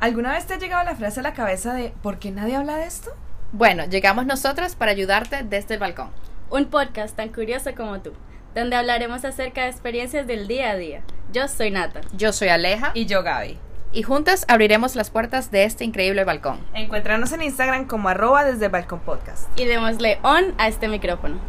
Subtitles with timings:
[0.00, 2.76] ¿Alguna vez te ha llegado la frase a la cabeza de ¿por qué nadie habla
[2.76, 3.10] de esto?
[3.50, 6.10] Bueno, llegamos nosotras para ayudarte desde el balcón.
[6.50, 8.12] Un podcast tan curioso como tú,
[8.54, 11.02] donde hablaremos acerca de experiencias del día a día.
[11.32, 12.02] Yo soy Nata.
[12.12, 13.58] Yo soy Aleja Y yo, Gaby.
[13.92, 16.60] y juntas abriremos las puertas de este increíble balcón.
[16.74, 19.48] Encuéntranos en Instagram como arroba desde el balcón podcast.
[19.58, 21.40] Y démosle on a este micrófono.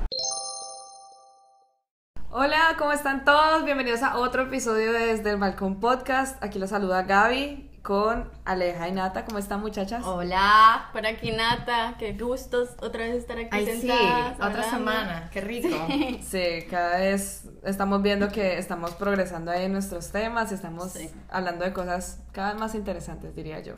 [2.31, 3.63] Hola, ¿cómo están todos?
[3.63, 6.41] Bienvenidos a otro episodio de Desde el Balcón Podcast.
[6.43, 9.25] Aquí los saluda Gaby con Aleja y Nata.
[9.25, 10.05] ¿Cómo están, muchachas?
[10.05, 10.89] Hola.
[10.93, 14.33] Por aquí Nata, qué gustos otra vez estar aquí Ay, sí, sentadas.
[14.35, 14.69] otra hablando.
[14.69, 15.29] semana.
[15.33, 15.69] Qué rico.
[16.21, 21.09] Sí, cada vez estamos viendo que estamos progresando ahí en nuestros temas, estamos Sí.
[21.31, 23.73] hablando de cosas cada vez más interesantes, diría yo.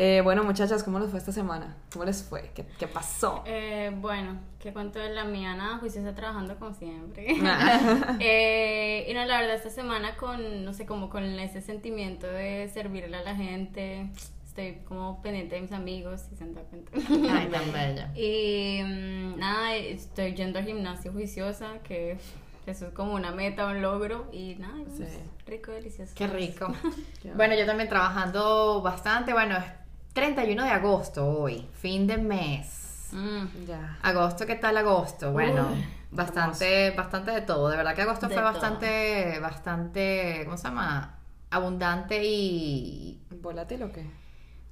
[0.00, 1.74] Eh, bueno, muchachas, ¿cómo les fue esta semana?
[1.92, 2.52] ¿Cómo les fue?
[2.54, 3.42] ¿Qué, qué pasó?
[3.46, 5.56] Eh, bueno, ¿qué cuento de la mía?
[5.56, 7.26] Nada, juiciosa trabajando como siempre.
[7.42, 8.16] Ah.
[8.20, 12.70] Eh, y no, la verdad, esta semana con, no sé, como con ese sentimiento de
[12.72, 14.08] servirle a la gente,
[14.46, 16.92] estoy como pendiente de mis amigos, si se han dado cuenta.
[17.36, 18.12] Ay, tan bella.
[18.14, 22.18] Y mm, nada, estoy yendo al gimnasio juiciosa, que
[22.66, 25.02] eso es como una meta, un logro, y nada, Sí.
[25.02, 26.12] es rico, delicioso.
[26.14, 26.72] Qué rico.
[27.34, 29.32] Bueno, yo también trabajando bastante.
[29.32, 29.64] Bueno, es
[30.18, 33.08] 31 de agosto hoy, fin de mes.
[33.12, 33.98] Mm, Ya.
[34.02, 35.32] Agosto, ¿qué tal agosto?
[35.32, 37.68] Bueno, Uy, bastante, bastante de todo.
[37.68, 38.52] De verdad que agosto De fue todo.
[38.52, 41.18] bastante, bastante, ¿cómo se llama?
[41.50, 44.04] Abundante y ¿Volátil o qué?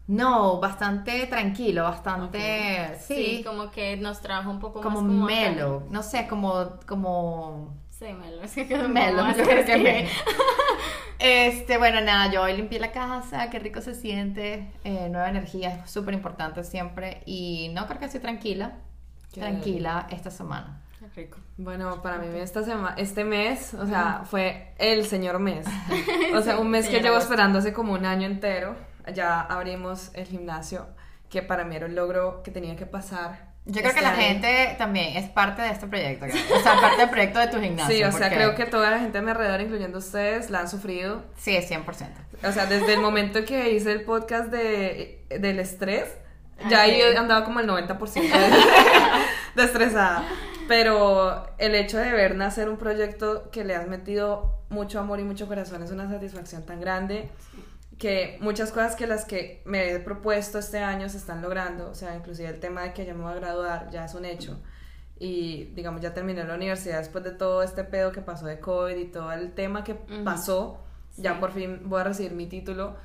[0.09, 5.25] no, bastante tranquilo, bastante, sí, sí, como que nos trajo un poco como más como
[5.27, 9.65] melo, no sé, como, como Sí, melo, es que quedó melo, como yo más creo
[9.65, 9.83] que así.
[9.83, 10.09] melo.
[11.19, 15.83] Este, bueno, nada, yo hoy limpié la casa, qué rico se siente, eh, nueva energía,
[15.85, 18.75] es súper importante siempre y no creo que estoy tranquila,
[19.33, 20.83] Qué tranquila esta semana.
[20.99, 21.39] Qué rico.
[21.57, 25.67] Bueno, para mí esta sema este mes, o sea, fue el señor mes.
[26.35, 28.77] O sea, un mes que llevo esperando hace como un año entero.
[29.15, 30.87] Ya abrimos el gimnasio,
[31.31, 33.55] que para mí era un logro que tenía que pasar.
[33.67, 34.21] Yo creo este que la año.
[34.21, 37.95] gente también es parte de este proyecto, o sea, parte del proyecto de tu gimnasio.
[37.97, 40.61] Sí, o sea, porque- creo que toda la gente a mi alrededor, incluyendo ustedes, la
[40.61, 41.25] han sufrido.
[41.37, 41.85] Sí, es 100%.
[42.45, 46.05] O sea, desde el momento que hice el podcast de, del estrés,
[46.71, 47.17] ya Ah, ahí sí.
[47.17, 48.57] andaba como el 90% de,
[49.57, 50.25] de estresada.
[50.69, 55.23] Pero el hecho de ver nacer un proyecto que le has metido mucho amor y
[55.25, 57.29] mucho corazón es una satisfacción tan grande
[57.99, 61.89] que muchas cosas que las que me he propuesto este año se están logrando.
[61.91, 64.25] O sea, inclusive el tema de que ya me voy a graduar ya es un
[64.25, 64.59] hecho.
[65.19, 68.97] Y digamos, ya terminé la universidad después de todo este pedo que pasó de COVID
[68.97, 70.79] y todo el tema que pasó.
[71.17, 72.97] Ya por fin voy a recibir mi título,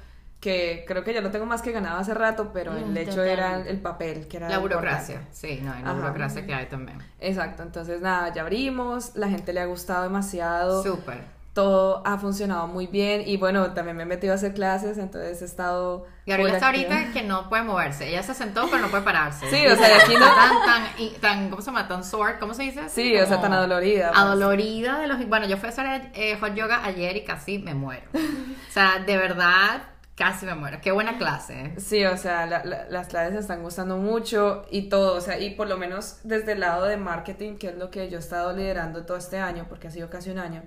[0.42, 3.24] que creo que ya lo tengo más que ganado hace rato, pero el Mm, hecho
[3.24, 5.38] era el papel, que era La burocracia, importante.
[5.38, 5.94] sí, no, y la Ajá.
[5.94, 6.98] burocracia que hay también.
[7.22, 11.24] Exacto, entonces nada, ya abrimos, la gente le ha gustado demasiado, Súper.
[11.54, 15.42] Todo ha funcionado muy bien y bueno, también me he metido a hacer clases, entonces
[15.42, 16.06] he estado...
[16.26, 18.08] Gabriela está ahorita que no puede moverse.
[18.08, 19.50] Ella se sentó, pero no puede pararse.
[19.50, 21.88] Sí, o sea, aquí no- Está Tan, tan, tan, ¿cómo se llama?
[21.88, 22.88] Tan sore, ¿cómo se dice?
[22.88, 24.10] Sí, o sea, Como tan adolorida.
[24.10, 24.20] pues.
[24.20, 25.28] Adolorida de los...
[25.28, 28.04] Bueno, yo fui a hacer eh, hot yoga ayer y casi me muero.
[28.14, 29.82] O sea, de verdad,
[30.16, 30.78] casi me muero.
[30.82, 31.62] Qué buena clase.
[31.66, 31.74] ¿eh?
[31.80, 35.38] Sí, o sea, la- la- las clases me están gustando mucho y todo, o sea,
[35.40, 38.22] y por lo menos desde el lado de marketing, que es lo que yo he
[38.22, 40.64] estado liderando todo este año, porque ha sido casi un año,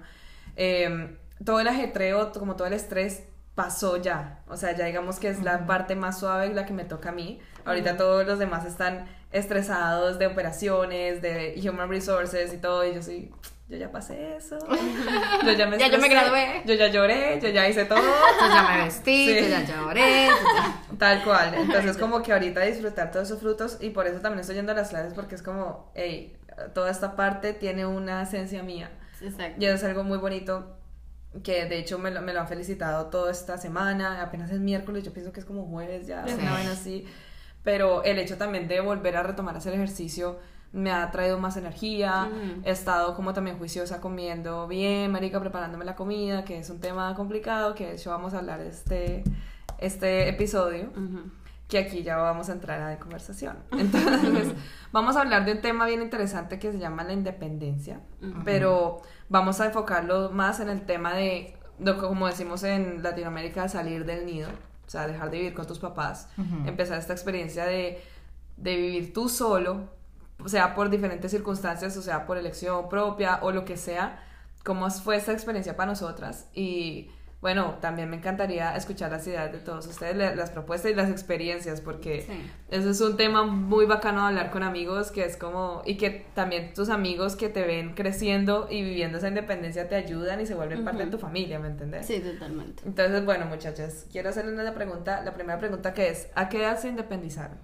[0.57, 5.29] eh, todo el ajetreo, como todo el estrés pasó ya, o sea, ya digamos que
[5.29, 8.65] es la parte más suave la que me toca a mí, ahorita todos los demás
[8.65, 13.31] están estresados de operaciones, de human resources y todo, y yo sí,
[13.69, 14.59] yo ya pasé eso,
[15.45, 16.63] yo ya me, Ya yo me gradué.
[16.67, 17.99] yo ya lloré, yo ya hice todo.
[18.01, 19.41] Yo ya me vestí, Sí.
[19.41, 20.27] yo ya lloré.
[20.27, 21.55] yo ya- Tal cual.
[21.59, 24.75] Entonces, como que ahorita disfrutar todos esos frutos y por eso también estoy yendo a
[24.75, 26.37] las clases porque es como, hey,
[26.75, 28.91] toda esta parte tiene una esencia mía.
[29.23, 29.57] Exacto.
[29.63, 30.77] Y es algo muy bonito
[31.43, 34.23] que de hecho me lo, me lo han felicitado toda esta semana.
[34.23, 36.35] Apenas es miércoles, yo pienso que es como jueves ya, Sí.
[36.41, 37.07] una vaina así.
[37.63, 40.39] Pero el hecho también de volver a retomar hacer ejercicio
[40.73, 42.29] me ha traído más energía.
[42.65, 47.15] He estado como también juiciosa comiendo bien, marica, preparándome la comida, que es un tema
[47.15, 49.23] complicado, que de hecho vamos a hablar este,
[49.79, 51.31] este episodio Ujú.
[51.69, 53.59] Que aquí ya vamos a entrar a la conversación.
[53.73, 54.53] Entonces,
[54.93, 58.01] vamos a hablar de un tema bien interesante que se llama la independencia,
[58.45, 61.57] pero vamos a enfocarlo más en el tema de,
[62.01, 64.49] como decimos en Latinoamérica, salir del nido,
[64.87, 66.29] o sea, dejar de vivir con tus papás,
[66.67, 68.03] empezar esta experiencia de,
[68.57, 69.89] de vivir tú solo,
[70.47, 74.23] sea, por diferentes circunstancias, o sea, por elección propia o lo que sea,
[74.65, 77.11] cómo fue esta experiencia para nosotras y
[77.45, 81.11] bueno, también me encantaría escuchar las ideas de todos ustedes, la- las propuestas y las
[81.11, 82.51] experiencias, porque Sí.
[82.71, 86.25] eso es un tema muy bacano de hablar con amigos, que es como, y que
[86.35, 90.55] también tus amigos que te ven creciendo y viviendo esa independencia te ayudan y se
[90.55, 92.07] vuelven parte de tu familia, ¿me entiendes?
[92.07, 92.83] Sí, totalmente.
[92.87, 96.79] Entonces, bueno, muchachas, quiero hacerles una pregunta, la primera pregunta que es, ¿a qué edad
[96.79, 97.59] se independizaron?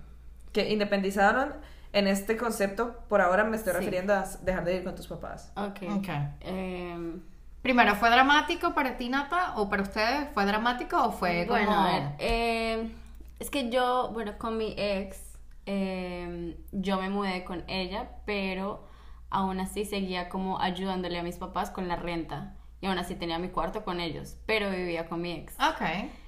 [0.52, 1.54] Que independizaron
[1.94, 3.78] en este concepto, por ahora me estoy Sí.
[3.78, 5.52] refiriendo a dejar de vivir con tus papás.
[5.56, 5.78] Ok.
[5.96, 6.08] Ok.
[6.42, 7.22] Em,
[7.62, 9.54] Primero, ¿fue dramático para ti, Nata?
[9.56, 10.28] ¿O para ustedes?
[10.32, 11.64] ¿Fue dramático o fue como...?
[11.64, 12.90] Bueno, a ver, eh,
[13.38, 18.88] es que yo, bueno, con mi ex, eh, yo me mudé con ella, pero
[19.28, 22.56] aún así seguía como ayudándole a mis papás con la renta.
[22.80, 25.54] Y aún así tenía mi cuarto con ellos, pero vivía con mi ex.
[25.60, 25.82] Ok.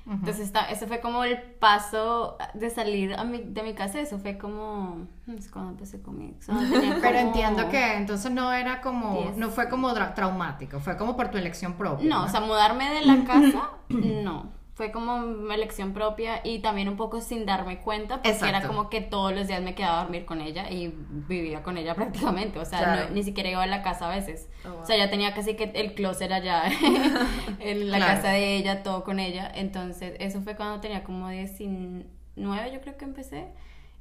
[0.05, 4.01] Entonces, esta- ese fue como el paso de salir a mi- de mi casa.
[4.01, 5.07] Eso fue como.
[5.27, 6.49] No sé cuándo empecé con mi ex.
[6.49, 9.13] No, tenía Pero entiendo que entonces no era como...
[9.23, 9.37] Diez.
[9.37, 12.09] No fue como traumático, fue como por tu elección propia.
[12.09, 14.62] No, o sea, mudarme de la casa, no.
[14.75, 18.57] Fue como mi elección propia y también un poco sin darme cuenta, porque Exacto.
[18.57, 20.95] era como que todos los días me quedaba a dormir con ella y
[21.29, 22.59] vivía con ella prácticamente.
[22.59, 23.05] O sea, Claro.
[23.09, 24.49] no- ni siquiera iba a la casa a veces.
[24.65, 24.81] Oh, wow.
[24.81, 26.63] O sea, ya tenía casi que el closet allá
[27.61, 28.15] en la Claro.
[28.15, 29.51] casa de ella, todo con ella.
[29.55, 33.49] Entonces, eso fue cuando tenía como 19, yo creo que empecé.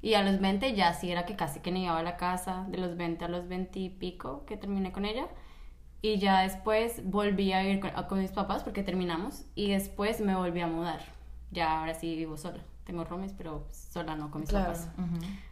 [0.01, 2.65] Y a los 20 ya sí era que casi que ni iba a la casa,
[2.69, 5.27] de los 20 a los 20 y pico que terminé con ella.
[6.01, 9.44] Y ya después volví a vivir con, con mis papás porque terminamos.
[9.56, 11.01] Y después me volví a mudar.
[11.51, 12.59] Ya ahora sí vivo sola.
[12.86, 14.65] Tengo roomies, pero sola no con mis Claro.
[14.74, 14.89] papás.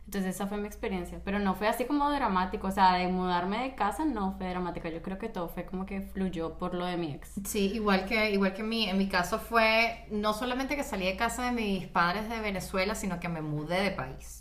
[0.05, 1.21] Entonces esa fue mi experiencia.
[1.23, 2.67] Pero no fue así como dramático.
[2.67, 4.89] O sea, de mudarme de casa no fue dramática.
[4.89, 7.33] Yo creo que todo fue como que fluyó por lo de mi ex.
[7.45, 11.15] Sí, igual que, igual que mi, en mi caso fue no solamente que salí de
[11.15, 14.38] casa de mis padres de Venezuela, sino que me mudé de país.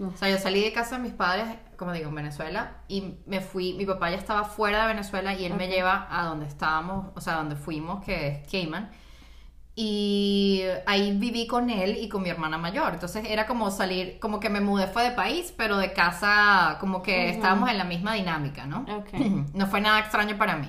[0.00, 1.46] O sea, yo salí de casa de mis padres,
[1.76, 5.44] como digo, en Venezuela, y me fui, mi papá ya estaba fuera de Venezuela y
[5.44, 5.70] él me Ok.
[5.70, 8.90] lleva a donde estábamos, o sea, donde fuimos, que es Cayman.
[9.74, 12.94] Y ahí viví con él y con mi hermana mayor.
[12.94, 17.00] Entonces era como salir, como que me mudé fue de país, pero de casa, como
[17.02, 17.30] que Ujú.
[17.30, 18.88] estábamos en la misma dinámica, ¿no?
[18.88, 19.12] Ok.
[19.54, 20.68] No fue nada extraño para mí.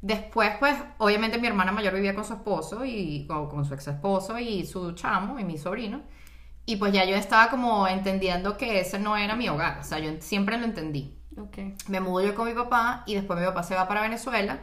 [0.00, 3.86] Después, pues, obviamente mi hermana mayor vivía con su esposo y con, con su ex
[3.88, 6.02] esposo y su chamo y mi sobrino.
[6.64, 9.78] Y pues ya yo estaba como entendiendo que ese no era mi hogar.
[9.80, 11.18] O sea, yo siempre lo entendí.
[11.36, 11.58] Ok.
[11.88, 14.60] Me mudo yo con mi papá y después mi papá se va para Venezuela.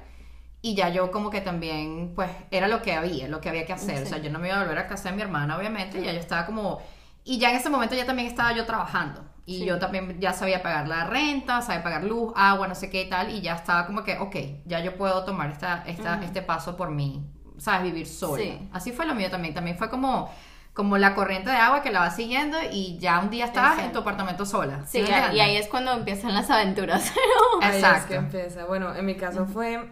[0.62, 3.74] Y ya yo como que también, pues, era lo que había, lo que había que
[3.74, 4.04] hacer.
[4.04, 4.26] O sea, Sí.
[4.26, 6.02] yo no me iba a volver a casa de mi hermana, obviamente.
[6.04, 6.82] Ya yo estaba como...
[7.24, 9.24] Y ya en ese momento ya también estaba yo trabajando.
[9.46, 9.66] Y Sí.
[9.66, 13.10] yo también ya sabía pagar la renta, sabía pagar luz, agua, no sé qué y
[13.10, 13.30] tal.
[13.34, 14.36] Y ya estaba como que, ok,
[14.66, 16.24] ya yo puedo tomar esta, esta, Ujú.
[16.26, 17.26] este paso por mí,
[17.58, 17.84] ¿sabes?
[17.84, 18.44] Vivir sola.
[18.44, 18.70] Sí.
[18.74, 19.54] Así fue lo mío también.
[19.54, 20.30] También fue como,
[20.80, 23.80] como la corriente de agua que la vas siguiendo y ya un día estás en
[23.80, 24.00] Exacto.
[24.00, 24.86] tu apartamento sola.
[24.88, 27.12] Sí, me y ahí es cuando empiezan las aventuras.
[27.62, 28.08] Ahí es Exacto.
[28.08, 28.64] que empieza.
[28.64, 29.92] Bueno, en mi caso fue.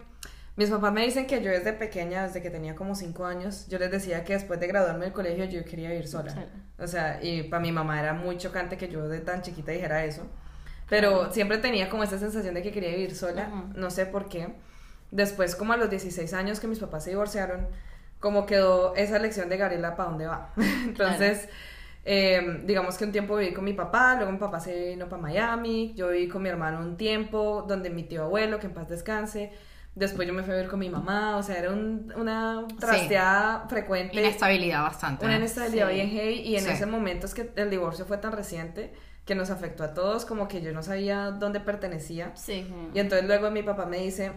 [0.56, 3.78] Mis papás me dicen que yo desde pequeña, desde que tenía como 5 años, yo
[3.78, 6.34] les decía que después de graduarme del colegio yo quería vivir sola.
[6.78, 10.06] O sea, y para mi mamá era muy chocante que yo de tan chiquita dijera
[10.06, 10.26] eso.
[10.88, 14.54] Pero siempre tenía como esa sensación de que quería vivir sola, no sé por qué.
[15.10, 17.66] Después, como a los 16 años que mis papás se divorciaron,
[18.20, 20.52] como quedó esa lección de Gabriela, ¿para dónde va?
[20.84, 21.48] Entonces,
[22.04, 25.20] eh, digamos que un tiempo viví con mi papá, luego mi papá se vino para
[25.22, 28.88] Miami, yo viví con mi hermano un tiempo, donde mi tío abuelo, que en paz
[28.88, 29.52] descanse,
[29.94, 33.66] después yo me fui a vivir con mi mamá, o sea, era un- una trasteada
[33.68, 34.16] frecuente.
[34.18, 35.24] Inestabilidad bastante.
[35.26, 35.94] Una inestabilidad Sí.
[35.94, 36.70] bien heavy y en Sí.
[36.70, 38.92] ese momento es que el divorcio fue tan reciente
[39.24, 42.30] que nos afectó a todos, como que yo no sabía dónde pertenecía.
[42.34, 42.66] Sí.
[42.94, 44.32] Y entonces luego mi papá me dice,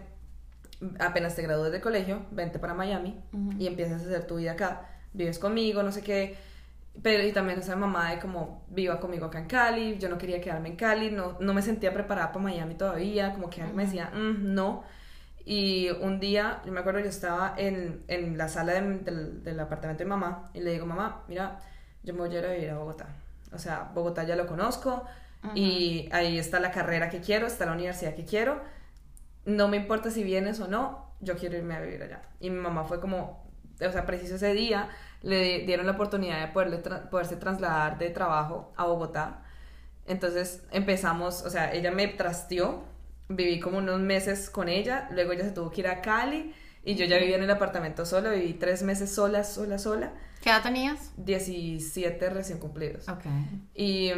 [1.00, 3.19] apenas te gradúes del colegio, vente para Miami
[3.60, 4.88] y empiezas a hacer tu vida acá.
[5.13, 6.38] Vives conmigo, no sé qué.
[7.01, 10.41] Pero y también esa mamá de como viva conmigo acá en Cali, yo no quería
[10.41, 14.12] quedarme en Cali, no, no me sentía preparada para Miami todavía, como que me decía,
[14.13, 14.84] "Mm, no.
[15.46, 19.60] Y un día, yo me acuerdo, yo estaba en, en la sala de- del, del
[19.60, 21.60] apartamento de mamá y le digo, mamá, mira,
[22.03, 23.08] yo me voy a ir a vivir a Bogotá.
[23.53, 25.03] O sea, Bogotá ya lo conozco
[25.55, 28.62] y ahí está la carrera que quiero, está la universidad que quiero.
[29.45, 32.21] No me importa si vienes o no, yo quiero irme a vivir allá.
[32.39, 34.89] Y mi mamá fue como, o sea, preciso ese día,
[35.21, 39.43] le dieron la oportunidad de poderle tra- poderse trasladar de trabajo a Bogotá.
[40.07, 42.83] Entonces empezamos, o sea, ella me trasteó,
[43.29, 46.95] viví como unos meses con ella, luego ella se tuvo que ir a Cali y
[46.95, 50.63] yo ya vivía en el apartamento sola, viví tres meses sola, sola, sola, ¿Qué edad
[50.63, 51.12] tenías?
[51.17, 53.07] 17 recién cumplidos.
[53.07, 53.25] Ok.
[53.75, 54.12] Y,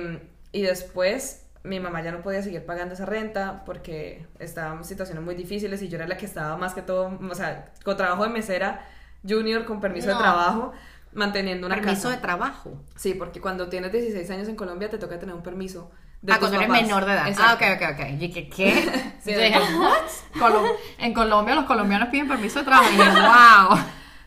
[0.53, 5.23] y después mi mamá ya no podía seguir pagando esa renta porque estaban en situaciones
[5.23, 8.23] muy difíciles y yo era la que estaba más que todo, o sea, con trabajo
[8.23, 8.85] de mesera
[9.27, 10.73] junior, con permiso de trabajo,
[11.13, 12.15] manteniendo una Permiso casa.
[12.15, 12.81] de trabajo.
[12.95, 15.91] Sí, porque cuando tienes 16 años en Colombia te toca tener un permiso.
[16.21, 17.27] De ah, cuando eres menor de edad.
[17.27, 17.65] Exacto.
[17.65, 18.21] Ah, ok, ok, ok.
[18.21, 18.49] ¿Y qué?
[18.49, 19.13] qué?
[20.99, 22.89] En Colombia los colombianos piden permiso de trabajo.
[22.91, 23.77] Y wow.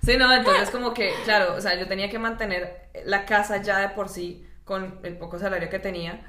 [0.03, 3.79] Sí, no, entonces como que, claro, o sea, yo tenía que mantener la casa ya
[3.79, 6.21] de por sí con el poco salario que tenía.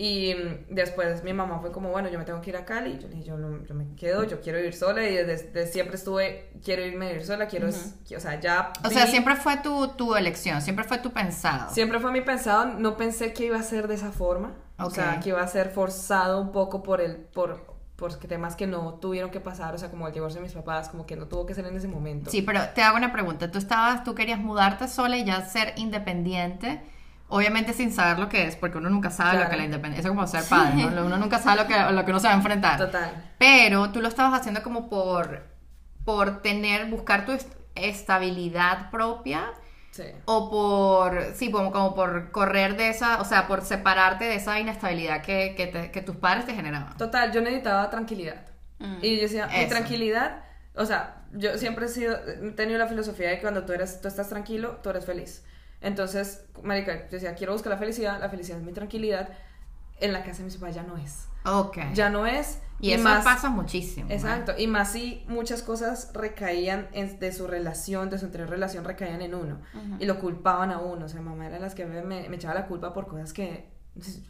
[0.00, 0.32] Y
[0.70, 3.00] después mi mamá fue como, bueno, yo me tengo que ir a Cali.
[3.00, 5.02] Yo le dije, yo, no, yo me quedo, yo quiero ir sola.
[5.02, 8.72] Y desde, desde siempre estuve, quiero irme a ir sola, quiero, o sea, ya...
[8.84, 11.74] O sea, siempre fue tu, tu elección, siempre fue tu pensado.
[11.74, 14.54] Siempre fue mi pensado, no pensé que iba a ser de esa forma.
[14.78, 18.68] O sea, que iba a ser forzado un poco por el, por, por temas que
[18.68, 21.26] no tuvieron que pasar, o sea, como el divorcio de mis papás, como que no
[21.26, 22.30] tuvo que ser en ese momento.
[22.30, 23.50] Sí, pero te hago una pregunta.
[23.50, 26.80] Tú estabas, tú querías mudarte sola y ya ser independiente,
[27.28, 30.00] obviamente sin saber lo que es, porque uno nunca sabe lo que la independencia.
[30.08, 31.06] Es como ser padre, ¿no?
[31.06, 32.78] Uno nunca sabe lo que, lo que uno se va a enfrentar.
[32.78, 33.10] Total.
[33.38, 35.44] Pero tú lo estabas haciendo como por,
[36.04, 39.52] por tener, buscar tu est- estabilidad propia
[39.90, 40.04] Sí.
[40.26, 44.60] o por, sí, como, como por correr de esa, o sea, por separarte de esa
[44.60, 46.96] inestabilidad que, que, te- que tus padres te generaban.
[46.96, 48.46] Total, yo necesitaba tranquilidad.
[48.78, 48.98] Mm.
[49.02, 50.44] Y yo decía, mi tranquilidad,
[50.76, 54.00] o sea, yo siempre he sido, he tenido la filosofía de que cuando tú eres,
[54.00, 55.44] tú estás tranquilo, tú eres feliz.
[55.80, 59.28] Entonces, marica, yo decía, quiero buscar la felicidad, la felicidad es mi tranquilidad.
[60.00, 61.26] En la casa de mis papás ya no es.
[61.44, 61.78] Ok.
[61.94, 62.60] Ya no es.
[62.80, 64.08] y eso pasa muchísimo.
[64.10, 68.84] Exacto, y más si muchas cosas recaían en- de su relación, de su anterior relación,
[68.84, 69.58] recaían en uno
[69.98, 71.06] y lo culpaban a uno.
[71.06, 73.68] O sea, mamá era las que me, me echaba la culpa por cosas que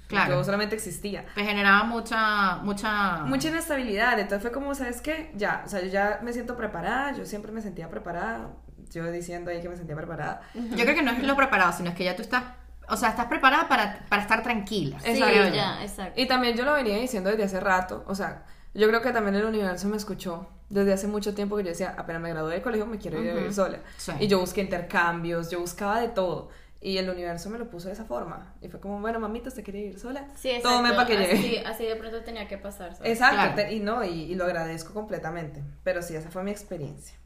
[0.07, 0.37] Claro.
[0.37, 1.26] yo solamente existía.
[1.35, 3.25] Te generaba mucha, mucha...
[3.26, 5.31] Mucha inestabilidad, entonces fue como, ¿sabes qué?
[5.37, 8.49] Ya, o sea, yo ya me siento preparada, yo siempre me sentía preparada,
[8.90, 10.42] yo diciendo ahí que me sentía preparada.
[10.54, 12.45] Yo creo que no es lo preparado, sino es que ya tú estás,
[12.88, 14.99] o sea, estás preparada para, para estar tranquila.
[15.00, 15.54] Sí, Exacto.
[15.54, 16.21] ya, exacto.
[16.21, 19.35] Y también yo lo venía diciendo desde hace rato, o sea, yo creo que también
[19.35, 22.62] el universo me escuchó desde hace mucho tiempo que yo decía, apenas me gradué del
[22.62, 23.78] colegio, me quiero ir a vivir sola.
[23.97, 24.12] Sí.
[24.21, 26.50] Y yo busqué intercambios, yo buscaba de todo.
[26.80, 28.54] Y el universo me lo puso de esa forma.
[28.61, 30.28] Y fue como, bueno, mamita, ¿usted quiere ir sola?
[30.37, 30.76] Sí, exacto.
[30.76, 31.33] Tome para que llegue.
[31.33, 32.95] así, así de pronto tenía que pasar.
[32.95, 33.11] ¿sabes?
[33.11, 33.54] Exacto, Claro.
[33.57, 35.64] te- y no, y, y lo agradezco completamente.
[35.83, 37.16] Pero sí, esa fue mi experiencia.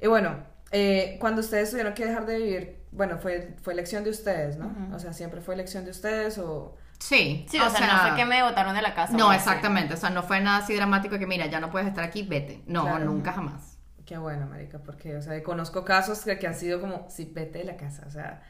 [0.00, 0.38] Y bueno,
[0.76, 4.74] eh, cuando ustedes tuvieron que dejar de vivir, bueno, fue, fue elección de ustedes, ¿no?
[4.92, 6.76] O sea, siempre fue elección de ustedes o...
[6.98, 9.12] Sí, Sí, o, sea, no fue que me botaron de la casa.
[9.16, 11.86] No, o exactamente, o sea, no fue nada así dramático que mira, ya no puedes
[11.88, 12.62] estar aquí, vete.
[12.66, 13.04] No, Claro.
[13.04, 13.78] nunca jamás.
[14.04, 17.58] Qué bueno, marica, porque, o sea, conozco casos que, que han sido como, sí, vete
[17.60, 18.42] de la casa, o sea,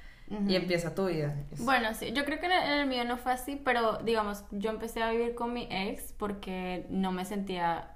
[0.49, 1.35] y empieza tu vida.
[1.52, 3.99] Es- Bueno, sí, yo creo que en el, en el mío no fue así, pero
[3.99, 7.94] digamos, yo empecé a vivir con mi ex porque no me sentía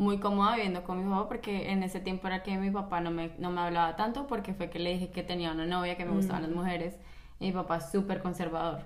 [0.00, 3.10] muy cómoda viviendo con mi papá porque en ese tiempo era que mi papá no
[3.10, 6.06] me, no me hablaba tanto porque fue que le dije que tenía una novia, que
[6.06, 6.94] me gustaban las mujeres
[7.38, 8.80] y mi papá es súper conservador.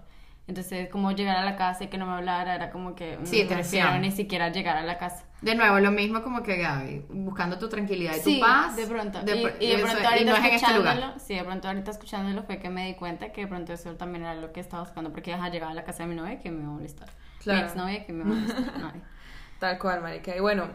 [0.47, 3.25] Entonces, como llegar a la casa y que no me hablara era como que mm,
[3.27, 5.25] Sí, prefiero ni siquiera llegar a la casa.
[5.41, 8.75] De nuevo, lo mismo como que Gaby, buscando tu tranquilidad y Sí, tu paz.
[8.77, 9.23] de pronto.
[9.23, 11.21] de y, y de eso- pronto y ahorita no es en este escuchándolo, lugar.
[11.21, 14.25] sí, de pronto ahorita escuchándolo fue que me di cuenta que de pronto eso también
[14.25, 16.51] era lo que estaba buscando, porque ya llegaba a la casa de mi novia que
[16.51, 17.09] me iba a molestar.
[17.39, 17.61] Claro.
[17.61, 18.93] Mi exnovia que me va a molestar.
[19.61, 20.37] Tal cual, marica.
[20.37, 20.67] Y bueno,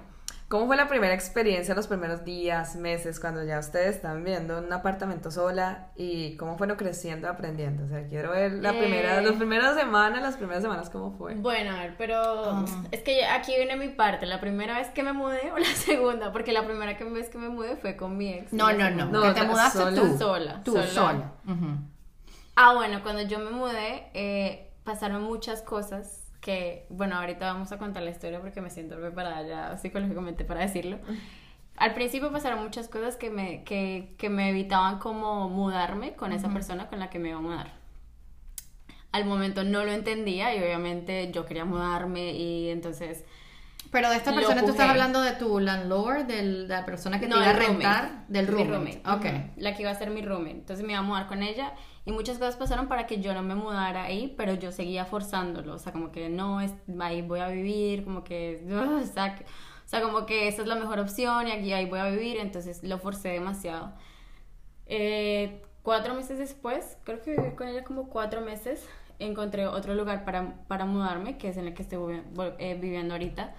[0.50, 4.74] ¿cómo fue la primera experiencia, los primeros días, meses, cuando ya ustedes están viendo un
[4.74, 7.86] apartamento sola y cómo fueron creciendo, aprendiendo?
[7.86, 8.80] O sea, quiero ver la Eh.
[8.80, 11.36] primera, las primeras semanas, las primeras semanas, ¿cómo fue?
[11.36, 15.14] Bueno, a ver, pero es que aquí viene mi parte, la primera vez que me
[15.14, 18.52] mudé o la segunda, porque la primera vez que me mudé fue con mi ex.
[18.52, 19.96] No, no, no, No, que te mudaste sola.
[20.02, 20.18] tú.
[20.18, 21.32] Sola, Tú, sola.
[22.56, 27.78] Ah, bueno, cuando yo me mudé, eh, pasaron muchas cosas que, bueno, ahorita vamos a
[27.78, 30.98] contar la historia porque me siento preparada ya psicológicamente para decirlo.
[31.78, 36.50] Al principio pasaron muchas cosas que me, que, que me evitaban como mudarme con esa
[36.50, 37.74] persona con la que me iba a mudar.
[39.12, 43.26] Al momento no lo entendía y obviamente yo quería mudarme y entonces...
[43.92, 47.26] Pero de esta persona tú estás hablando de tu landlord, del- de la persona que
[47.26, 47.74] te iba a el roommate.
[47.74, 49.02] rentar, del Mi roommate.
[49.06, 49.26] Ok.
[49.26, 50.52] ujú, La que iba a ser mi roommate.
[50.58, 51.74] Entonces me iba a mudar con ella
[52.10, 55.76] y muchas cosas pasaron para que yo no me mudara ahí, pero yo seguía forzándolo.
[55.76, 58.66] O sea, como que no, es, ahí voy a vivir, como que...
[58.74, 62.38] o, sea, como que esa es la mejor opción y aquí ahí voy a vivir.
[62.38, 63.94] Entonces lo forcé demasiado.
[64.88, 68.90] Eh, cuatro meses después, creo que viví con ella como cuatro meses,
[69.20, 72.24] encontré otro lugar para, para mudarme, que es en el que estoy
[72.58, 73.54] eh, viviendo ahorita.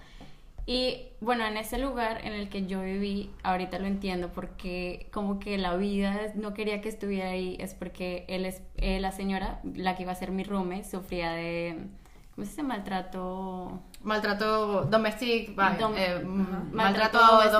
[0.65, 5.39] Y bueno, en ese lugar en el que yo viví, ahorita lo entiendo porque como
[5.39, 9.59] que la vida no quería que estuviera ahí, es porque él es, eh, la señora,
[9.75, 11.87] la que iba a ser mi roommate, sufría de,
[12.35, 12.63] ¿cómo se dice?
[12.63, 13.81] Maltrato...
[14.03, 16.23] Maltrato doméstico, Dom- eh, Ajá.
[16.71, 17.17] maltrato, Maltrato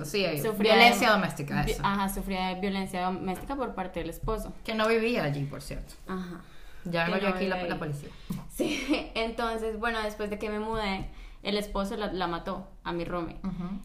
[0.00, 0.04] doméstico.
[0.04, 1.80] sí, Sufría violencia de- doméstica, eso.
[1.84, 4.52] Ajá, sufría de violencia doméstica por parte del esposo.
[4.64, 5.94] Que no vivía allí, por cierto.
[6.06, 6.42] Ajá.
[6.84, 8.08] Ya vengo yo no aquí la, la policía.
[8.50, 11.06] Sí, entonces, bueno, después de que me mudé,
[11.42, 13.40] el esposo la, la mató a mi roommate.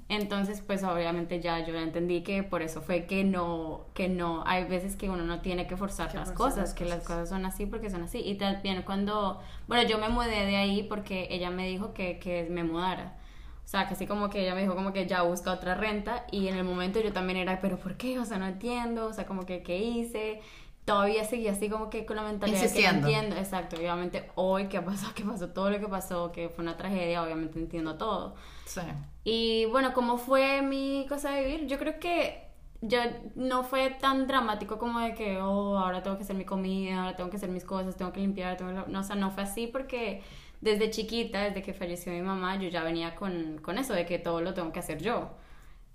[0.10, 4.44] Entonces, pues obviamente ya yo ya entendí que por eso fue que no, que no,
[4.46, 6.98] hay veces que uno no tiene que forzar Que las forzar cosas, las que las
[7.00, 7.08] cosas.
[7.08, 8.20] cosas son así porque son así.
[8.20, 12.48] Y también cuando, bueno, yo me mudé de ahí porque ella me dijo que, que
[12.50, 13.18] me mudara.
[13.64, 16.26] O sea, que así como que ella me dijo como que ya busca otra renta
[16.32, 18.20] y en el momento yo también era, pero ¿por qué?
[18.20, 20.40] O sea, no entiendo, o sea, como que ¿qué hice?
[20.86, 23.08] Todavía seguía así como que con la mentalidad Insistiendo.
[23.08, 23.36] que no entiendo.
[23.38, 27.24] Exacto, obviamente hoy que pasó, que pasó todo lo que pasó, que fue una tragedia,
[27.24, 28.36] obviamente entiendo todo.
[28.66, 28.82] Sí.
[29.24, 31.68] Y bueno, ¿cómo fue mi cosa de vivir?
[31.68, 32.46] Yo creo que
[32.82, 37.02] ya no fue tan dramático como de que, oh, ahora tengo que hacer mi comida,
[37.02, 38.92] ahora tengo que hacer mis cosas, tengo que limpiar, tengo que...
[38.92, 40.22] No, o sea, no fue así porque
[40.62, 44.20] desde chiquita, desde que falleció mi mamá, yo ya venía con, con eso, de que
[44.20, 45.32] todo lo tengo que hacer yo.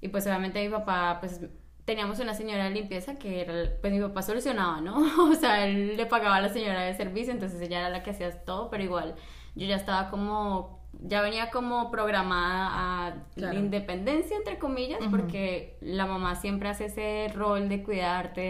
[0.01, 1.41] Y pues obviamente mi papá, pues
[1.85, 4.97] teníamos una señora de limpieza que era, pues mi papá solucionaba, ¿no?
[5.31, 8.11] O sea, él le pagaba a la señora de servicio, entonces ella era la que
[8.11, 9.15] hacía todo, pero igual
[9.57, 12.69] yo ya estaba como, ya venía como programada
[13.09, 13.55] a Claro.
[13.55, 18.41] la independencia, entre comillas, porque la mamá siempre hace ese rol de cuidarte,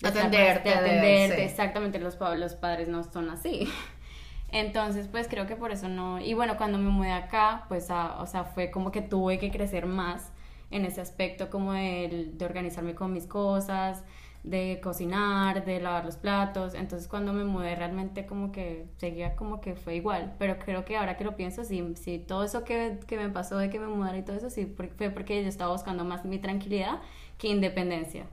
[0.00, 3.68] de, Atenderte, de- atenderte, exactamente, los, pa- los padres no son así.
[4.52, 6.20] Entonces, pues creo que por eso no.
[6.20, 9.50] Y bueno, cuando me mudé acá, pues, a- o sea, fue como que tuve que
[9.50, 10.30] crecer más
[10.74, 14.02] en ese aspecto, como de, de organizarme con mis cosas,
[14.44, 16.74] de cocinar, de lavar los platos.
[16.74, 20.34] Entonces, cuando me mudé, realmente como que seguía como que fue igual.
[20.38, 23.56] Pero creo que ahora que lo pienso, sí, sí todo eso que, que me pasó
[23.56, 24.66] de que me mudara y todo eso, sí,
[24.96, 27.00] fue porque yo estaba buscando más mi tranquilidad
[27.38, 28.26] que independencia.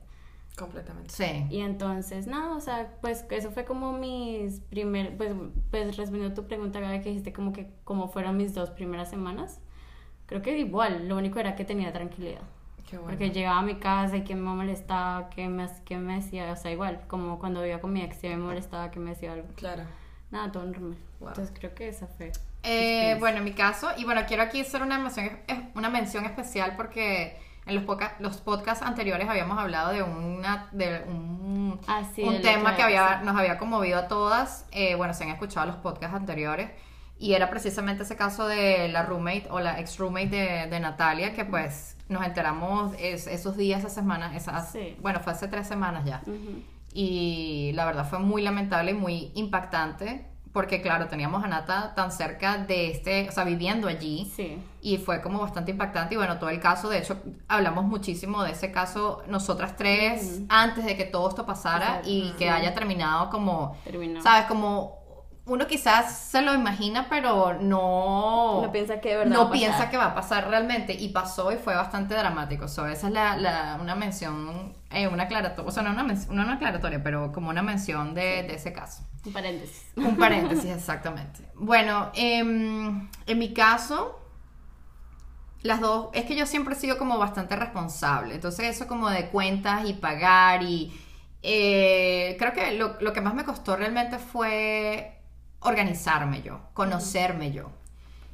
[0.58, 1.10] Completamente.
[1.10, 1.46] Sí.
[1.50, 5.34] Y entonces, nada, o sea, pues eso fue como mis primer, pues,
[5.72, 9.10] pues respondiendo a tu pregunta, Gaby, que dijiste como que cómo fueron mis dos primeras
[9.10, 9.62] semanas.
[10.32, 12.40] Creo que igual, lo único era que tenía tranquilidad.
[12.90, 13.10] Qué bueno.
[13.12, 16.56] Porque llegaba a mi casa y que me molestaba, que me, que me decía, o
[16.56, 19.48] sea, igual, como cuando vivía con mi ex, que me molestaba, que me decía algo.
[19.58, 19.84] Claro.
[20.32, 20.96] Nada, todo normal.
[21.20, 21.30] Wow.
[21.30, 22.32] Entonces creo que esa fue.
[22.64, 25.32] Eh, bueno, en mi caso, y bueno, quiero aquí hacer una mención,
[25.76, 31.04] una mención especial porque en los, podca- los podcasts anteriores habíamos hablado de, una, de
[31.08, 34.66] un, Ah, sí, un tema que había, nos había conmovido a todas.
[34.72, 36.70] Eh, bueno, se han escuchado los podcasts anteriores.
[37.24, 41.34] Y era precisamente ese caso de la roommate o la ex roommate de, de Natalia,
[41.34, 44.98] que pues nos enteramos es- esos días, esa semana, esas, Sí.
[45.02, 46.24] bueno, fue hace tres semanas ya.
[46.94, 52.12] Y la verdad fue muy lamentable y muy impactante porque claro, teníamos a Nata tan
[52.12, 54.30] cerca de este, o sea, viviendo allí.
[54.36, 54.58] Sí.
[54.82, 58.52] Y fue como bastante impactante y bueno, todo el caso, de hecho, hablamos muchísimo de
[58.52, 62.10] ese caso nosotras tres antes de que todo esto pasara Exacto.
[62.10, 64.22] y que haya terminado como, Terminó.
[64.22, 64.46] ¿sabes?
[64.48, 65.01] Como
[65.46, 68.62] uno quizás se lo imagina, pero no...
[68.62, 69.60] No piensa que de verdad no va a pasar.
[69.60, 72.68] piensa que va a pasar realmente y pasó y fue bastante dramático.
[72.68, 76.44] So, esa es la, la- una mención, eh, una aclaratoria, o sea, no una, no
[76.44, 79.04] una aclaratoria, pero como una mención de, de ese caso.
[79.26, 79.86] Un paréntesis.
[79.96, 81.40] Un paréntesis, exactamente.
[81.56, 84.20] Bueno, em, en mi caso,
[85.64, 89.30] las dos, es que yo siempre he sido como bastante responsable, entonces eso como de
[89.30, 90.92] cuentas y pagar y
[91.44, 95.21] eh, creo que lo, lo que más me costó realmente fue
[95.62, 97.72] organizarme yo, conocerme yo.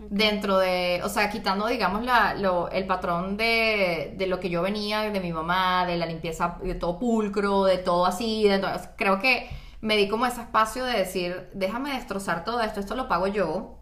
[0.10, 4.62] Dentro de, o sea, quitando, digamos, la, lo- el patrón de, de lo que yo
[4.62, 8.72] venía de mi mamá, de la limpieza, de todo pulcro, de todo así, de todo-
[8.96, 9.50] creo que
[9.82, 13.80] me di como ese espacio de decir, déjame destrozar todo esto, esto lo pago yo,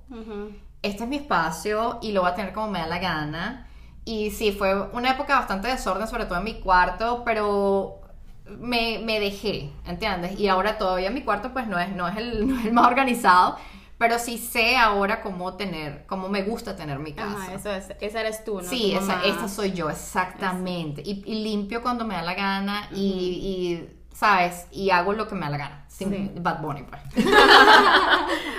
[0.81, 3.67] este es mi espacio y lo voy a tener como me da la gana.
[4.05, 8.01] Y sí, fue una época bastante desorden, sobre todo en mi cuarto, pero
[8.47, 10.39] me, me dejé, ¿entiendes?
[10.39, 12.87] Y ahora todavía mi cuarto pues no es, no es, el, no es el más
[12.87, 13.57] organizado,
[13.97, 17.37] pero sí sé ahora cómo tener, cómo me gusta tener mi casa.
[17.43, 18.67] Ajá, eso es, esa eres tú, ¿no?
[18.69, 21.01] Sí, esa, esta soy yo, exactamente.
[21.05, 24.67] Y, y limpio cuando me da la gana y, y, ¿sabes?
[24.71, 25.81] Y hago lo que me da la gana.
[25.87, 26.31] Sin Sí.
[26.41, 27.01] Bad Bunny, pues.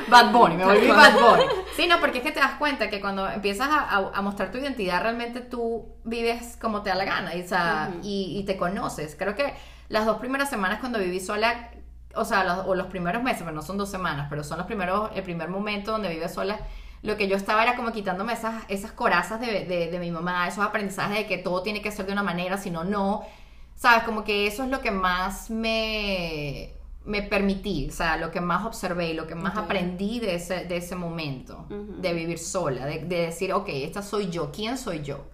[0.09, 1.45] Bad Bunny, me volví Bad Bunny.
[1.77, 4.51] Sí, no, porque es que te das cuenta que cuando empiezas a, a- a mostrar
[4.51, 8.01] tu identidad, realmente tú vives como te da la gana y, o sea, Ujú.
[8.05, 9.17] y, y te conoces.
[9.19, 9.53] Creo que
[9.89, 11.71] las dos primeras semanas cuando viví sola,
[12.15, 14.67] o sea, los, o los primeros meses, pero no son dos semanas, pero son los
[14.67, 16.61] primeros, el primer momento donde vives sola,
[17.03, 20.49] lo que yo estaba era como quitándome esas, esas corazas de, de, de mi mamá,
[20.49, 23.23] esos aprendizajes de que todo tiene que ser de una manera, si no, no.
[23.77, 24.05] ¿Sabes?
[24.05, 26.73] Como que eso es lo que más me,
[27.07, 30.65] me permití, o sea, lo que más observé y lo que más aprendí de ese,
[30.65, 35.03] de ese momento, de vivir sola, de, de decir, ok, esta soy yo, ¿quién soy
[35.03, 35.25] yo?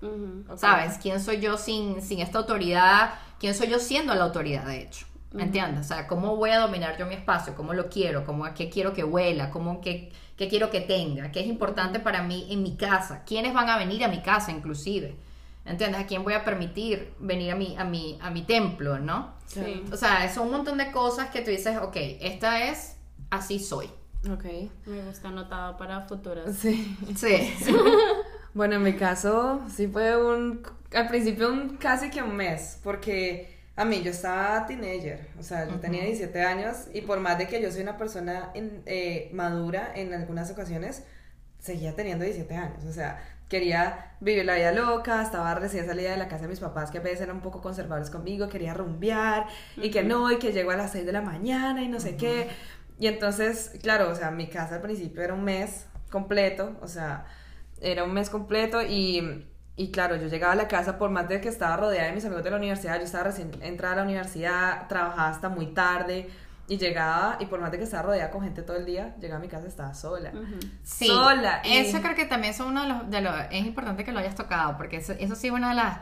[0.56, 0.98] ¿Sabes?
[0.98, 3.14] ¿Quién soy yo sin, sin esta autoridad?
[3.40, 5.06] ¿Quién soy yo siendo la autoridad, de hecho?
[5.32, 5.87] ¿Me entiendes?
[5.87, 7.54] O sea, ¿cómo voy a dominar yo mi espacio?
[7.54, 8.24] ¿Cómo lo quiero?
[8.26, 9.50] ¿Cómo, ¿Qué quiero que huela?
[9.50, 11.32] ¿Cómo, qué, ¿Qué quiero que tenga?
[11.32, 13.22] ¿Qué es importante para mí en mi casa?
[13.24, 15.16] ¿Quiénes van a venir a mi casa inclusive?
[15.64, 16.01] ¿Entiendes?
[16.01, 19.35] ¿A quién voy a permitir venir a mi, a mi, a mi templo, no?
[19.46, 19.85] Sí.
[19.92, 22.96] O sea, son un montón de cosas que tú dices, ok, esta es,
[23.31, 23.87] así soy.
[24.31, 24.44] Ok.
[24.87, 26.57] Me gusta anotado para futuras.
[26.57, 26.96] Sí.
[27.16, 27.37] Sí.
[28.55, 30.62] Bueno, en mi caso sí fue un,
[30.94, 35.66] al principio un casi que un mes, porque a mí yo estaba teenager, o sea,
[35.66, 39.31] yo tenía 17 años y por más de que yo soy una persona en- eh,
[39.33, 41.05] madura en algunas ocasiones,
[41.61, 46.16] seguía teniendo 17 años, o sea, quería vivir la vida loca, estaba recién salida de
[46.16, 49.46] la casa de mis papás, que a veces eran un poco conservadores conmigo, quería rumbear,
[49.76, 52.16] y que no, y que llego a las 6 de la mañana y no sé
[52.16, 52.48] qué.
[52.98, 57.26] Y entonces, claro, o sea, mi casa al principio era un mes completo, o sea,
[57.82, 61.42] era un mes completo y, y claro, yo llegaba a la casa por más de
[61.42, 64.04] que estaba rodeada de mis amigos de la universidad, yo estaba recién entrada a la
[64.04, 66.30] universidad, trabajaba hasta muy tarde
[66.68, 69.38] y llegaba y por más de que estaba rodeada con gente todo el día, llegaba
[69.38, 70.33] a mi casa estaba sola.
[70.85, 71.61] Sí, sola.
[71.64, 74.20] y- Eso creo que también es uno de los, de los- es importante que lo
[74.20, 75.98] hayas tocado, porque eso, eso sí es una de las,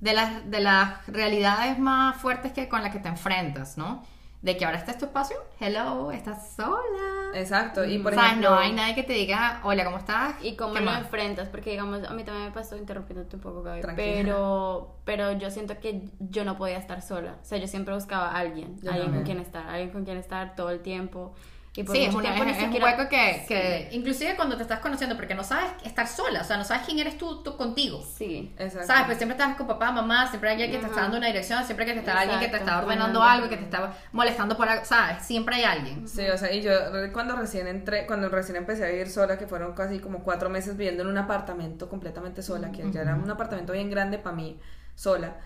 [0.00, 4.04] de las, de las realidades más fuertes que con las que te enfrentas, ¿no?
[4.42, 7.30] De que ahora este es tu espacio, hello, estás sola.
[7.32, 8.50] Exacto, y por o sea, ejemplo...
[8.50, 10.34] no hay nadie que te diga, hola, ¿cómo estás?
[10.42, 13.62] Y cómo ¿Qué lo enfrentas, porque digamos, a mí también me pasó interrumpiéndote un poco,
[13.62, 17.94] Gaby, pero, pero yo siento que yo no podía estar sola, o sea, yo siempre
[17.94, 19.12] buscaba a alguien, Yo alguien también.
[19.14, 21.34] con quien estar, alguien con quien estar todo el tiempo.
[21.74, 23.46] Y por Sí, es, mucho una- tiempo es- ni es un siquiera- hueco que, Sí.
[23.48, 26.82] que inclusive cuando te estás conociendo, porque no sabes estar sola, o sea, no sabes
[26.84, 28.04] quién eres tú, tú contigo.
[28.14, 28.52] Sí.
[28.58, 28.86] Exacto.
[28.86, 29.04] ¿Sabes?
[29.06, 31.64] Pues siempre estás con papá, mamá, siempre hay alguien que te está dando una dirección,
[31.64, 33.32] siempre que te está alguien que te está ordenando Ajá.
[33.32, 35.24] algo, que te está molestando por algo, ¿sabes?
[35.24, 36.06] Siempre hay alguien.
[36.06, 36.72] Sí, o sea, y yo
[37.14, 40.76] cuando recién entré, cuando recién empecé a vivir sola, que fueron casi como cuatro meses
[40.76, 44.60] viviendo en un apartamento completamente sola, que ya era un apartamento bien grande para mí,
[44.94, 45.36] sola.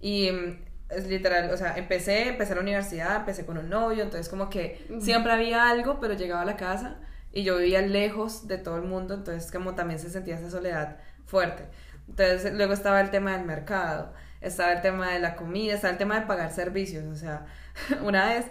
[0.00, 0.64] Y mm,
[0.96, 4.86] es literal, o sea, empecé, empecé la universidad, empecé con un novio, entonces como que
[5.00, 6.96] siempre había algo, pero llegaba a la casa
[7.32, 10.96] y yo vivía lejos de todo el mundo, entonces como también se sentía esa soledad
[11.26, 11.64] fuerte.
[12.08, 15.98] Entonces luego estaba el tema del mercado, estaba el tema de la comida, estaba el
[15.98, 17.46] tema de pagar servicios, o sea,
[18.02, 18.46] una vez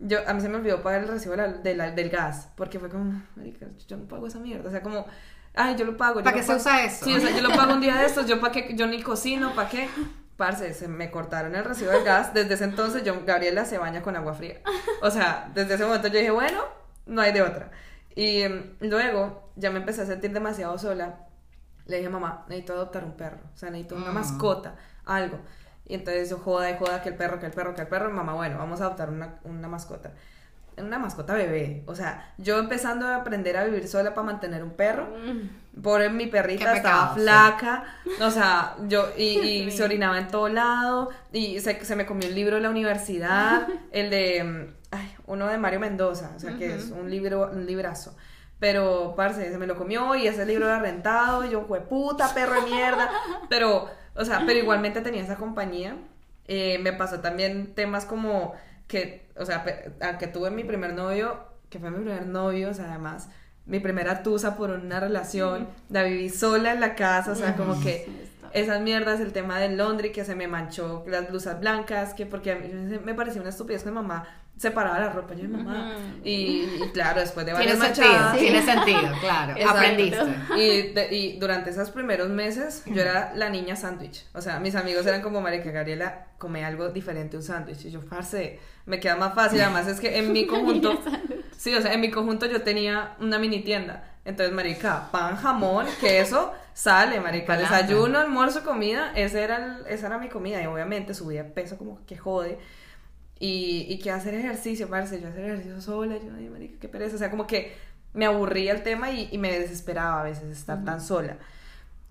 [0.00, 2.48] yo a mí se me olvidó pagar el recibo de la- de la- del gas,
[2.56, 5.06] porque fue como, marica, yo no pago esa mierda, o sea, como,
[5.54, 6.20] ay, yo lo pago.
[6.22, 6.58] ¿Para qué se pago".
[6.60, 7.04] usa eso?
[7.04, 9.00] Sí, o sea, yo lo pago un día de estos, yo para qué, yo ni
[9.02, 9.88] cocino, ¿para qué?
[10.36, 14.02] Parce, se me cortaron el recibo del gas, desde ese entonces yo, Gabriela se baña
[14.02, 14.60] con agua fría.
[15.00, 16.62] O sea, desde ese momento yo dije, bueno,
[17.06, 17.70] no hay de otra.
[18.16, 21.20] Y mm, luego ya me empecé a sentir demasiado sola.
[21.86, 24.14] Le dije, mamá, necesito adoptar un perro, o sea, necesito una Mm.
[24.14, 25.38] mascota, algo.
[25.86, 28.10] Y entonces yo joda y joda que el perro, que el perro, que el perro,
[28.10, 30.12] mamá, bueno, vamos a adoptar una, una mascota.
[30.78, 31.84] Una mascota bebé.
[31.86, 35.06] O sea, yo empezando a aprender a vivir sola para mantener un perro.
[35.82, 37.20] Por mi perrita estaba sí.
[37.20, 37.84] flaca.
[38.20, 41.10] O sea, yo, y, y se orinaba en todo lado.
[41.32, 43.66] Y se, se me comió el libro de la universidad.
[43.92, 46.32] El de, ay, uno de Mario Mendoza.
[46.36, 48.16] O sea, que es un libro, un librazo.
[48.60, 51.44] Pero, parce, se me lo comió y ese libro era rentado.
[51.44, 53.10] Y yo, puta, perro de mierda.
[53.48, 55.96] Pero, o sea, pero igualmente tenía esa compañía.
[56.46, 58.54] Eh, me pasó también temas como
[58.86, 59.64] que, o sea,
[60.00, 63.28] aunque tuve mi primer novio, que fue mi primer novio, o sea, además,
[63.66, 67.80] mi primera tusa por una relación, la viví sola en la casa, o sea, como
[67.80, 68.06] que
[68.52, 72.52] esas mierdas, el tema del laundry, que se me manchó las blusas blancas, que porque
[72.52, 72.68] a mí
[73.04, 76.30] me parecía una estupidez que mi mamá separaba la ropa, yo mamá, y,
[76.82, 79.52] y claro, después de Tiene varias sentido, manchadas, tiene sentido, claro.
[79.56, 79.78] Exacto.
[79.78, 80.24] Aprendiste.
[80.56, 84.24] Y, de- y durante esos primeros meses yo era la niña sándwich.
[84.32, 87.84] O sea, mis amigos eran como, marica, Gabriela, come algo diferente un sándwich.
[87.86, 89.60] Y yo, parce, me queda más fácil.
[89.60, 91.00] Además es que en mi conjunto,
[91.56, 94.12] sí, o sea, en mi conjunto yo tenía una mini tienda.
[94.24, 97.56] Entonces, marica, pan, jamón, queso, sale, marica.
[97.58, 100.62] Desayuno, almuerzo, comida, ese era el- esa era mi comida.
[100.62, 102.58] Y obviamente subía peso como que jode.
[103.44, 107.16] Y, y que hacer ejercicio, parce, yo hacer ejercicio sola, yo, ay, marica, qué pereza.
[107.16, 107.74] O sea, como que
[108.14, 111.36] me aburría el tema y, y me desesperaba a veces estar tan sola.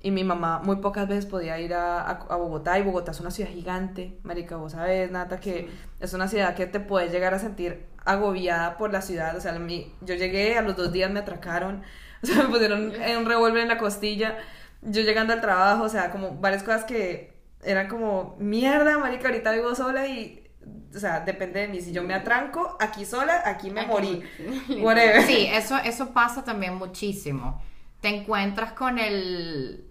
[0.02, 3.22] Y mi mamá muy pocas veces podía ir a, a- a Bogotá, y Bogotá es
[3.22, 5.69] una ciudad gigante, marica, vos sabes, Nata, que
[6.02, 9.54] es una ciudad que te puedes llegar a sentir agobiada por la ciudad, o sea,
[9.60, 11.84] mi- yo llegué, a los dos días me atracaron,
[12.24, 14.38] o sea, me pusieron un revólver en la costilla,
[14.82, 19.54] yo llegando al trabajo, o sea, como varias cosas que eran como, mierda, marica, ahorita
[19.54, 20.42] vivo sola y,
[20.95, 24.23] o sea, depende de mí, si yo me atranco aquí sola, aquí me Aquí morí,
[24.82, 25.21] whatever.
[25.23, 27.62] Sí, eso, eso pasa también muchísimo.
[28.01, 29.86] Te encuentras con el...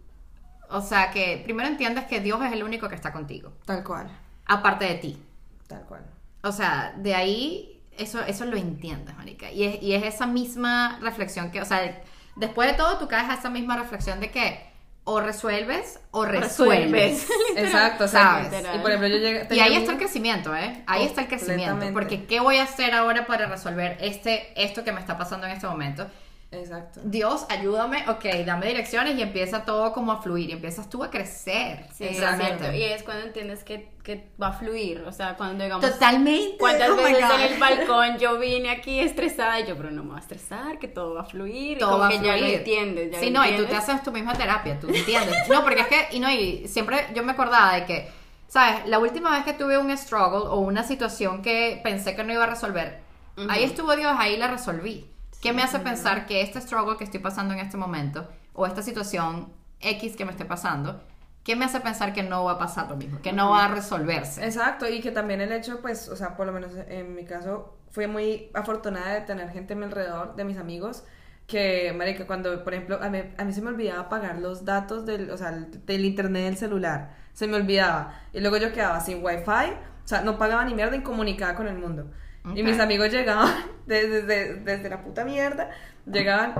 [0.70, 4.08] O sea, que primero entiendes que Dios es el único que está contigo, Tal cual,
[4.46, 5.22] aparte de ti.
[5.66, 6.04] tal cual.
[6.42, 9.50] O sea, de ahí eso, eso lo entiendes, marica.
[9.52, 12.02] Y es, y es esa misma reflexión que, o sea,
[12.36, 14.71] después de todo tú caes a esa misma reflexión de que
[15.04, 17.26] o resuelves o resuelves.
[17.26, 17.28] Resuelves.
[17.56, 18.48] Exacto, ¿Sabes?
[18.74, 19.48] Y por ejemplo, yo llegué.
[19.50, 20.84] Y ahí un- está el crecimiento, ¿eh?
[20.86, 21.84] Ahí está el crecimiento.
[21.92, 25.52] Porque ¿qué voy a hacer ahora para resolver este, esto que me está pasando en
[25.54, 26.06] este momento?
[26.52, 27.00] Exacto.
[27.04, 31.10] Dios, ayúdame, ok, dame direcciones y empieza todo como a fluir y empiezas tú a
[31.10, 31.86] crecer.
[31.94, 32.58] Sí, realmente.
[32.58, 32.76] cierto.
[32.76, 35.02] Y es cuando entiendes que, que va a fluir.
[35.06, 35.90] O sea, cuando digamos.
[35.90, 36.58] Totalmente.
[36.58, 40.10] ¿Cuántas Oh veces en el balcón yo vine aquí estresada y yo, pero no me
[40.10, 41.78] va a estresar, que todo va a fluir?
[41.78, 42.54] todo va a que ya lo fluir.
[42.58, 43.12] entiendes.
[43.12, 43.88] Ya sí, lo no, y tú te entiendes.
[43.88, 45.48] haces tu misma terapia, tú entiendes.
[45.48, 48.08] No, porque es que, y no, y siempre yo me acordaba de que,
[48.46, 48.86] ¿sabes?
[48.86, 52.44] La última vez que tuve un struggle o una situación que pensé que no iba
[52.44, 53.00] a resolver,
[53.48, 55.08] ahí estuvo Dios, ahí la resolví.
[55.42, 58.80] ¿Qué me hace pensar que este struggle que estoy pasando en este momento o esta
[58.80, 61.02] situación X que me esté pasando,
[61.42, 63.20] ¿qué me hace pensar que no va a pasar lo mismo?
[63.22, 64.44] Que no va a resolverse.
[64.44, 67.76] Exacto, y que también el hecho, pues, o sea, por lo menos en mi caso,
[67.90, 71.02] fui muy afortunada de tener gente a mi alrededor, de mis amigos,
[71.48, 75.04] que, marica, cuando, por ejemplo, a mí, a mí se me olvidaba pagar los datos
[75.06, 79.24] del, o sea, del internet del celular, se me olvidaba, y luego yo quedaba sin
[79.24, 79.72] wifi,
[80.04, 82.12] o sea, no pagaba ni mierda incomunicada con el mundo.
[82.44, 82.66] Y Ok.
[82.68, 83.52] mis amigos llegaban
[83.86, 85.70] desde, desde, desde la puta mierda,
[86.06, 86.54] llegaban,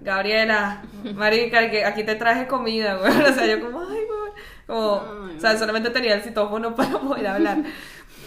[0.00, 0.82] Gabriela,
[1.14, 3.10] marica, que aquí te traje comida, güey.
[3.30, 4.32] O sea, yo como, ay, güey.
[4.66, 7.58] Como, Ay, o sea, solamente tenía el citófono para poder hablar.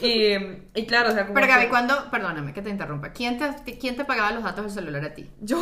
[0.01, 0.33] Y,
[0.73, 3.77] y claro, o sea, como Pero Gaby, que cuando, perdóname que te interrumpa, ¿quién te,
[3.77, 5.29] ¿quién te pagaba los datos del celular a ti?
[5.39, 5.57] yo,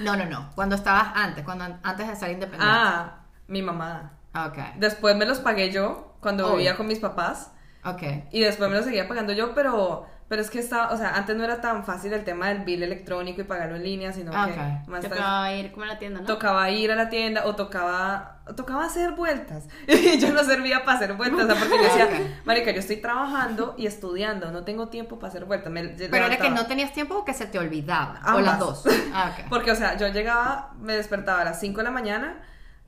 [0.00, 2.66] No, no, no, cuando estabas antes, cuando antes de ser independiente.
[2.68, 4.14] ah, mi mamá.
[4.34, 7.52] Ok, Después me los pagué yo cuando vivía con mis papás.
[7.84, 8.02] ok.
[8.32, 11.36] Y después me los seguía pagando yo, pero, pero es que estaba, o sea, antes
[11.36, 14.52] no era tan fácil el tema del bill electrónico y pagarlo en línea, sino Ok.
[14.54, 16.26] que más Te tarde- tocaba ir como a la tienda, ¿no?
[16.26, 20.98] tocaba ir a la tienda o tocaba tocaba hacer vueltas y yo no servía para
[20.98, 22.08] hacer vueltas o sea, porque yo decía
[22.44, 26.36] marica yo estoy trabajando y estudiando no tengo tiempo para hacer vueltas Me Pero era
[26.36, 28.20] que no tenías tiempo o que se te olvidaba.
[28.26, 28.44] O Ambas.
[28.44, 28.84] las dos.
[29.14, 29.46] Ah, ok.
[29.48, 32.36] porque o sea yo llegaba me despertaba a las 5 de la mañana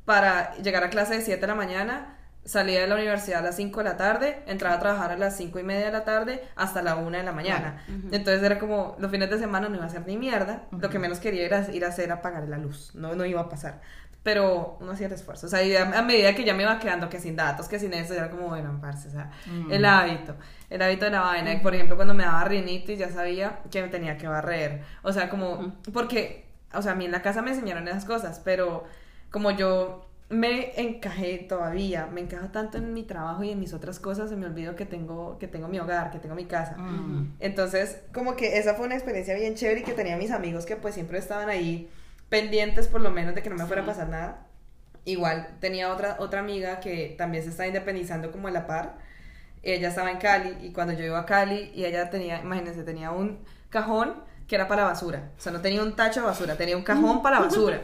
[0.05, 3.57] para llegar a clase de 7 de la mañana salía de la universidad a las
[3.57, 6.43] 5 de la tarde entraba a trabajar a las 5 y media de la tarde
[6.55, 7.83] hasta la 1 de la mañana.
[8.13, 10.99] Entonces era como los fines de semana no iba a hacer ni mierda lo que
[10.99, 13.81] menos quería era ir a hacer apagar la luz no, no iba a pasar.
[14.23, 16.77] Pero uno hacía el esfuerzo, o sea, y a, a medida que ya me iba
[16.81, 19.31] quedando que sin datos, que sin eso, era como, bueno, parce, o sea,
[19.71, 20.35] el hábito,
[20.69, 23.83] el hábito de la vaina, y por ejemplo, cuando me daba rinitis, ya sabía que
[23.83, 27.41] me tenía que barrer, o sea, como, porque, o sea, a mí en la casa
[27.41, 28.85] me enseñaron esas cosas, pero
[29.31, 34.01] como yo me encajé todavía, me encajo tanto en mi trabajo y en mis otras
[34.01, 36.77] cosas, se me olvidó que tengo, que tengo mi hogar, que tengo mi casa.
[36.77, 37.37] Mm.
[37.39, 40.77] Entonces, como que esa fue una experiencia bien chévere y que tenía mis amigos que
[40.77, 41.89] pues siempre estaban ahí
[42.29, 44.47] pendientes por lo menos de que no me fuera a pasar nada.
[45.05, 48.99] Igual tenía otra, otra amiga que también se estaba independizando como a la par.
[49.63, 53.13] Ella estaba en Cali y cuando yo iba a Cali y ella tenía, imagínense, tenía
[53.13, 53.39] un
[53.71, 54.15] cajón
[54.49, 55.31] que era para basura.
[55.39, 57.83] O sea, no tenía un tacho de basura, tenía un cajón para basura.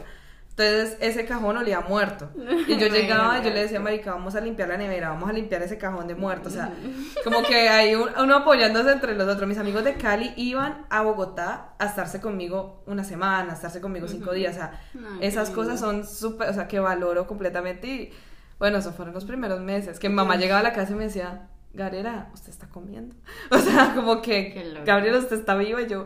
[0.55, 2.29] Entonces ese cajón olía muerto.
[2.67, 5.33] Y yo llegaba y yo le decía, Marica, vamos a limpiar la nevera, vamos a
[5.33, 6.49] limpiar ese cajón de muerto.
[6.49, 6.71] O sea,
[7.23, 9.47] como que hay un- uno apoyándose entre los otros.
[9.47, 14.07] Mis amigos de Cali iban a Bogotá a estarse conmigo una semana, a estarse conmigo
[14.07, 14.53] cinco días.
[14.53, 14.79] O sea,
[15.21, 17.87] esas cosas son súper, o sea, que valoro completamente.
[17.87, 18.13] Y
[18.59, 19.97] bueno, esos fueron los primeros meses.
[19.99, 23.15] Que mi mamá llegaba a la casa y me decía, Gabriela, usted está comiendo.
[23.49, 24.85] O sea, como que, loco.
[24.85, 26.05] Gabriela, usted está viva y yo,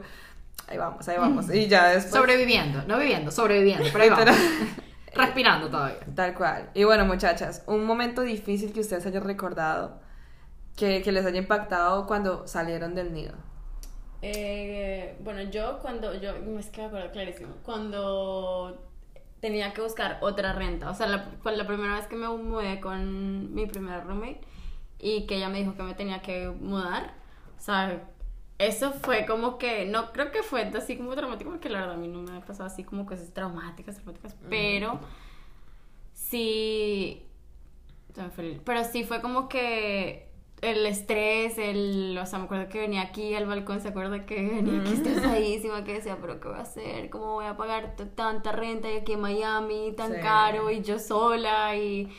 [0.68, 1.54] ahí vamos, ahí vamos.
[1.54, 2.14] Y ya después.
[2.14, 3.86] Sobreviviendo, no viviendo, sobreviviendo.
[3.92, 4.36] Pero ahí vamos.
[5.14, 6.06] Respirando todavía.
[6.16, 6.70] Tal cual.
[6.74, 10.00] Y bueno, muchachas, un momento difícil que ustedes hayan recordado,
[10.76, 13.34] que, que les haya impactado cuando salieron del nido.
[14.22, 18.84] Eh, bueno, yo cuando, yo, es que me acuerdo clarísimo, cuando
[19.40, 22.80] tenía que buscar otra renta, o sea, la, fue la primera vez que me mudé
[22.80, 24.42] con mi primera roommate
[25.00, 27.14] y que ella me dijo que me tenía que mudar,
[27.58, 28.02] o sea,
[28.60, 32.00] eso fue como que, no creo que fue así como traumático, porque la verdad a
[32.00, 35.00] mí no me ha pasado así como cosas traumáticas, traumáticas, pero
[36.14, 37.24] sí,
[38.64, 40.28] pero sí fue como que
[40.62, 44.42] el estrés, el, o sea, me acuerdo que venía aquí al balcón, se acuerda que
[44.42, 47.12] venía aquí estresadísima, que decía, pero ¿qué voy a hacer?
[47.12, 50.20] ¿Cómo voy a pagar tanta renta y aquí en Miami, tan Sí.
[50.22, 52.10] caro, y yo sola, y...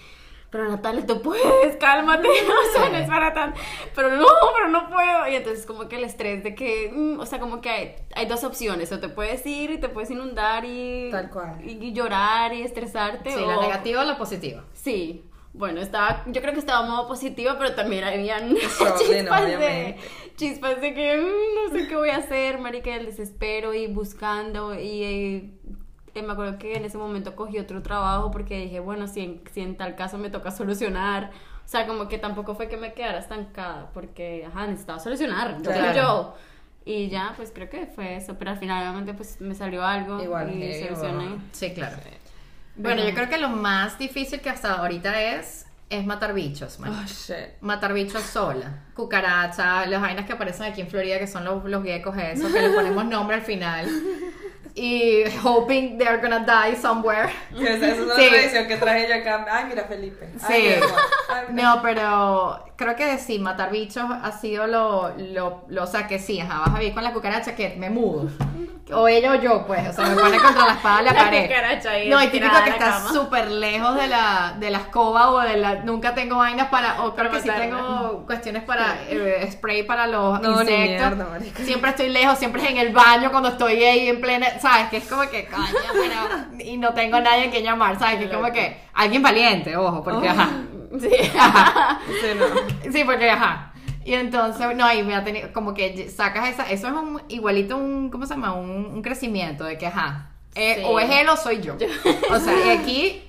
[0.50, 3.54] Pero Natalia, tú puedes, cálmate, o sea, no es para tan...
[3.94, 5.28] Pero no, pero no puedo.
[5.28, 8.26] Y entonces como que el estrés de que, mm, o sea, como que hay, hay
[8.26, 11.10] dos opciones, o te puedes ir y te puedes inundar y...
[11.10, 11.58] Tal cual.
[11.62, 13.30] Y, y llorar y estresarte.
[13.30, 13.46] Sí, o...
[13.46, 14.64] la negativa o la positiva.
[14.72, 19.96] Sí, bueno, estaba, yo creo que estaba en modo positivo, pero también habían chispas de,
[20.36, 24.78] chispas de que mm, no sé qué voy a hacer, marica, el desespero y buscando
[24.78, 25.50] y eh,
[26.18, 29.42] eh, me acuerdo que en ese momento cogí otro trabajo porque dije, bueno, si en,
[29.52, 31.30] si en tal caso me toca solucionar,
[31.64, 35.70] o sea, como que tampoco fue que me quedara estancada porque, ajá, necesitaba solucionar, yo
[35.70, 35.94] Claro.
[35.94, 36.34] yo.
[36.84, 40.22] Y ya, pues creo que fue eso, pero al final obviamente pues me salió algo
[40.22, 41.36] Igual, y solucioné.
[41.52, 41.96] Sí, claro.
[42.76, 46.92] Bueno, yo creo que lo más difícil que hasta ahorita es, es matar bichos, man.
[46.94, 47.60] Oh, shit.
[47.60, 48.84] Matar bichos sola.
[48.94, 52.62] Cucaracha, las vainas que aparecen aquí en Florida, que son los, los geckos esos, que
[52.62, 53.86] le ponemos nombre al final.
[54.74, 57.30] Y hoping they're gonna die somewhere.
[57.58, 58.28] Esa, es una Sí.
[58.28, 59.46] tradición que traje yo acá.
[59.50, 60.28] Ay, mira, Felipe.
[60.48, 60.84] Ay, Sí.
[61.28, 61.74] Ay, mira.
[61.74, 66.18] No, pero creo que sí, matar bichos ha sido lo, lo, lo o sea, que
[66.18, 68.30] sí, ajá, vas a vivir con la cucaracha que me mudo.
[68.90, 71.24] O ella o yo, pues, o sea, me pone contra la espada de la, La
[71.24, 71.42] pared.
[71.46, 73.12] cucaracha ahí no, y típico que cama.
[73.12, 77.14] súper lejos de la, de la escoba o de la, nunca tengo vainas para, o
[77.14, 77.76] creo Para que sí matarla.
[77.76, 80.78] tengo cuestiones para, eh, spray para los No, insectos.
[80.88, 81.64] mierda, marica.
[81.64, 84.88] siempre estoy lejos, siempre es en el baño cuando estoy ahí en plena, ¿sabes?
[84.88, 88.18] Que es como que, coño, pero, y no tengo nadie a quien llamar, ¿sabes?
[88.20, 90.30] Que es como que, alguien valiente, ojo, porque, Oh.
[90.30, 90.48] ajá.
[91.00, 91.10] Sí.
[91.38, 92.00] Ajá.
[92.06, 92.92] Sí, no.
[92.92, 93.72] Sí, porque ajá.
[94.04, 97.76] Y entonces, no, y me ha tenido, como que sacas esa, eso es un, igualito
[97.76, 98.54] un, ¿cómo se llama?
[98.54, 100.82] Un, un crecimiento de que, ajá, eh, Sí.
[100.86, 101.76] o es él o soy yo.
[102.30, 103.22] O sea, y aquí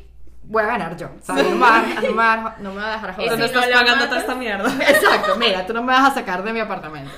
[0.44, 1.08] voy a ganar yo.
[1.22, 3.14] O sea, no me va a- no me va a- no me va a dejar
[3.16, 3.32] joder.
[3.34, 4.70] si no estás pagando toda esta mierda.
[4.90, 7.12] Exacto, mira, tú no me vas a sacar de mi apartamento.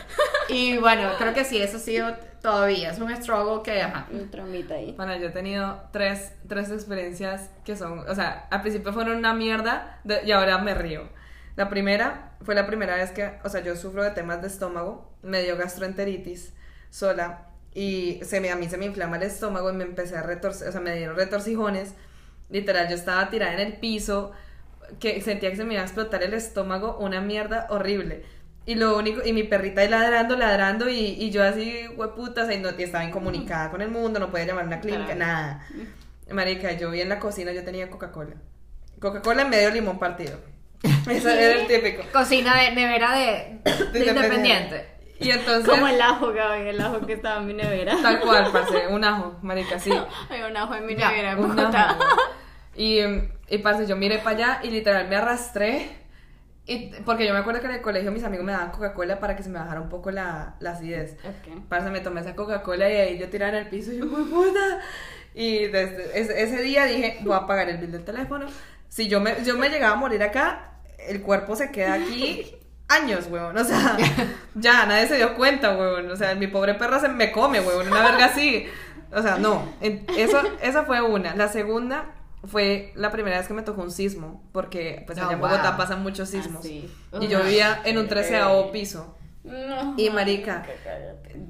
[0.49, 4.07] Y bueno, creo que sí, eso ha sido todavía, es un struggle que, ajá.
[4.11, 4.93] Un tromita ahí.
[4.97, 9.33] Bueno, yo he tenido tres, tres experiencias que son, o sea, al principio fueron una
[9.33, 11.09] mierda de- y ahora me río.
[11.55, 15.11] La primera fue la primera vez que, o sea, yo sufro de temas de estómago,
[15.21, 16.53] me dio gastroenteritis
[16.89, 20.23] sola y se me, a mí se me inflama el estómago y me empecé a
[20.23, 21.93] retorcer, o sea, me dieron retorcijones.
[22.49, 24.31] Literal, yo estaba tirada en el piso,
[24.99, 28.25] que sentía que se me iba a explotar el estómago, una mierda horrible.
[28.65, 32.45] Y lo único, y mi perrita ahí ladrando, ladrando, y, y yo así, hueputa, o
[32.45, 35.65] sea, y no estaba incomunicada con el mundo, no podía llamar a una clínica, nada.
[36.29, 38.35] Marica, yo vi en la cocina, yo tenía Coca-Cola.
[38.99, 40.39] Coca-Cola en medio limón partido.
[41.09, 42.03] Ese era el típico.
[42.13, 43.59] Cocina de nevera de,
[43.91, 44.85] de independiente.
[45.19, 47.95] Y entonces, Como el ajo, Gaby, el ajo que estaba en mi nevera.
[48.01, 49.91] tal cual, parce, un ajo, marica, sí.
[50.29, 51.99] Hay un ajo en mi Ya, nevera en Un ajo.
[52.75, 52.99] Y,
[53.49, 55.89] y parce, yo miré para allá y literal me arrastré.
[56.71, 59.35] Y, porque yo me acuerdo que en el colegio mis amigos me daban Coca-Cola para
[59.35, 61.17] que se me bajara un poco la, la acidez.
[61.25, 61.63] Ok.
[61.67, 64.23] Parce, me tomé esa Coca-Cola y ahí yo tiraba en el piso y yo, "Jue
[64.23, 64.79] puta!
[65.33, 68.45] Y desde ese, ese día dije, voy a pagar el bill del teléfono.
[68.87, 72.55] Si yo me, yo me llegaba a morir acá, el cuerpo se queda aquí
[72.87, 73.57] años, huevón.
[73.57, 73.97] O sea,
[74.55, 76.09] ya, nadie se dio cuenta, huevón.
[76.09, 78.67] O sea, mi pobre perra se me come, huevón, una verga así.
[79.13, 79.73] O sea, no.
[79.81, 81.35] Eso, esa fue una.
[81.35, 82.05] La segunda
[82.43, 85.49] fue la primera vez que me tocó un sismo, porque pues Oh, allá en wow.
[85.49, 86.61] Bogotá pasan muchos sismos.
[86.65, 86.91] Ah, sí.
[87.19, 89.15] Y yo vivía en un treceavo piso.
[89.43, 89.95] No.
[89.97, 90.63] Y marica,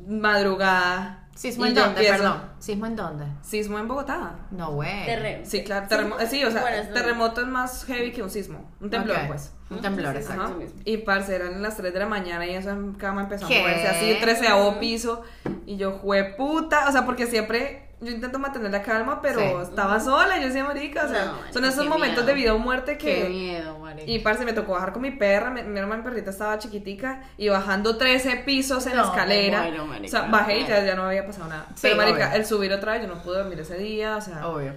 [0.07, 1.17] madrugada.
[1.35, 2.41] ¿Sismo en dónde, empiezo- perdón?
[2.59, 3.25] ¿Sismo en dónde?
[3.41, 4.35] Sismo en Bogotá.
[4.51, 5.05] No, güey.
[5.05, 6.25] Terre- Sí, claro, terremoto.
[6.27, 8.69] Sí, o sea, Bueno, terremoto es más heavy que un sismo.
[8.81, 9.51] Un temblor, pues.
[9.69, 10.43] Un temblor, exacto.
[10.43, 10.53] Ajá.
[10.83, 13.59] Y parce, eran las 3 de la mañana y esa cama empezó ¿Qué?
[13.59, 15.23] a moverse así, treceavo piso.
[15.65, 16.89] Y yo, jue puta.
[16.89, 19.45] O sea, porque siempre yo intento mantener la calma, pero Sí.
[19.69, 20.37] estaba sola.
[20.39, 22.25] Yo decía, marica, o sea, No, son esos qué momentos miedo.
[22.25, 23.29] de vida o muerte Qué que.
[23.29, 24.09] miedo, marica.
[24.11, 27.49] Y parce, me tocó bajar con mi perra, mi, mi hermana perrita estaba chiquitica y
[27.49, 29.61] bajando 13 pisos en la escalera.
[29.61, 30.07] muero, marica.
[30.17, 31.65] o sea, bajé y ya, ya no había pasado nada.
[31.75, 32.37] Sí, Pero marica, obvio.
[32.37, 34.47] el subir otra vez, yo no pude dormir ese día, o sea.
[34.47, 34.73] Obvio.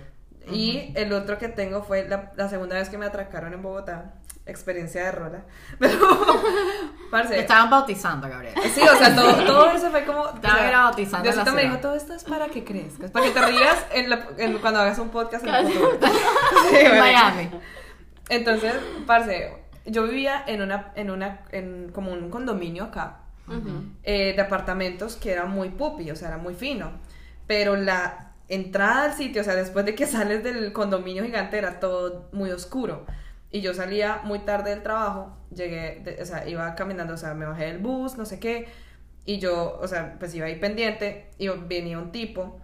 [0.51, 4.13] Y el otro que tengo fue la, la segunda vez que me atracaron en Bogotá.
[4.47, 5.45] Experiencia de rola.
[5.79, 5.99] Pero,
[7.11, 7.35] parce.
[7.35, 8.55] Te estaban bautizando, Gabriel.
[8.75, 10.21] Sí, o sea, todo, todo eso fue como.
[10.21, 13.11] o Estaba sea, bautizando Diosito me dijo: todo esto es para que crezcas.
[13.11, 15.99] Para que te rías en la- en- cuando hagas un podcast en el futuro.
[16.71, 17.31] Sí, En marica.
[17.31, 17.51] Miami.
[18.29, 18.75] Entonces,
[19.07, 19.53] parce,
[19.87, 23.83] yo vivía en una, en una, en como un condominio acá, Ujú.
[24.03, 26.93] eh, de apartamentos que era muy pupi, o sea, era muy fino.
[27.47, 31.81] Pero la entrada al sitio, o sea, después de que sales del condominio gigante, era
[31.81, 33.05] todo muy oscuro.
[33.55, 37.35] Y yo salía muy tarde del trabajo, llegué, de- o sea, iba caminando, o sea,
[37.35, 38.67] me bajé del bus, no sé qué,
[39.25, 42.59] y yo, o sea, pues iba ahí pendiente, y venía un tipo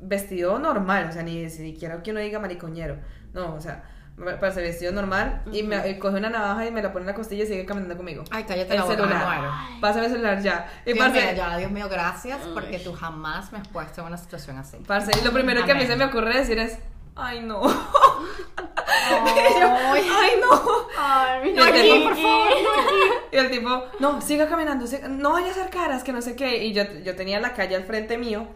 [0.00, 2.98] vestido normal, o sea, ni siquiera que uno diga maricoñero,
[3.34, 3.82] no, o sea,
[4.16, 7.06] me parece vestido normal, y me y coge una navaja y me la pone en
[7.08, 8.22] la costilla y sigue caminando conmigo.
[8.30, 9.40] Ay, cállate el la boca, celular.
[9.80, 10.68] Pásame el celular ya.
[10.86, 14.06] Y Dios parce, mío, ya, Dios mío, gracias porque tú jamás me has puesto en
[14.06, 14.76] una situación así.
[14.86, 15.92] parce, y lo primero que a mí Amén.
[15.92, 16.78] se me ocurre decir es,
[17.18, 17.60] ay no.
[19.10, 20.86] Ay, ay no.
[20.98, 22.48] Ay, mi Y el tipo, por favor,
[23.32, 26.36] Y el tipo, no, siga caminando, siga- no vaya a hacer caras, que no sé
[26.36, 26.64] qué.
[26.64, 28.46] Y yo, yo tenía la calle al frente mío.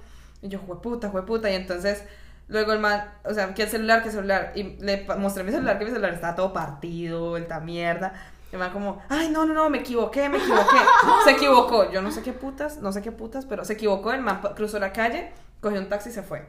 [0.40, 1.50] Y yo, jueputa, jueputa.
[1.50, 2.04] Y entonces,
[2.48, 4.52] luego el man, o sea, que el celular, que el celular.
[4.54, 8.12] Y le mostré mi celular, que mi celular estaba todo partido, vuelta mierda.
[8.50, 10.76] Y el man como, ay, no, no, no, me equivoqué, me equivoqué.
[11.24, 11.90] Se equivocó.
[11.90, 14.12] Yo no sé qué putas, no sé qué putas, pero se equivocó.
[14.12, 16.46] El man cruzó la calle, cogió un taxi y se fue.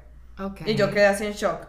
[0.66, 1.68] Y yo quedé así en shock.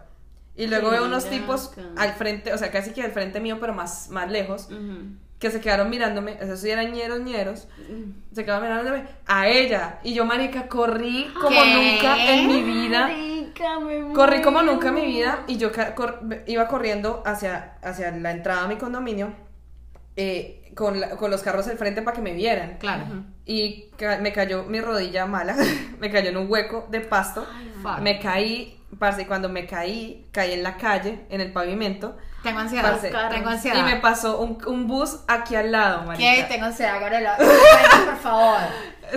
[0.56, 1.82] Y luego veo unos tipos acá.
[1.96, 4.68] al frente, o sea, casi que al frente mío, pero más, más lejos
[5.38, 7.66] que se quedaron mirándome, esos sí eran ñeros ñeros,
[8.32, 9.98] se quedaron mirándome a ella.
[10.04, 11.92] Y yo, marica, corrí como ¿Qué?
[11.96, 13.08] nunca en mi vida.
[13.08, 18.10] Marica, me Corrí como nunca en mi vida y yo cor- iba corriendo hacia, hacia
[18.12, 19.34] la entrada a mi condominio
[20.16, 22.76] eh, con, la- con los carros al frente para que me vieran.
[22.78, 23.04] Claro.
[23.44, 25.56] Y ca- me cayó mi rodilla mala,
[26.00, 27.46] me cayó en un hueco de pasto.
[27.82, 27.98] Fuck.
[28.00, 32.16] Me caí, parce, y cuando me caí, caí en la calle, en el pavimento.
[32.42, 32.90] Tengo ansiedad.
[32.92, 33.79] Parce, Tengo ansiedad.
[33.79, 36.18] Y me pasó un, un bus aquí al lado, marica.
[36.35, 36.44] ¿Qué?
[36.48, 37.37] Tengo ansiedad, Gabriela.
[37.38, 38.58] Por favor.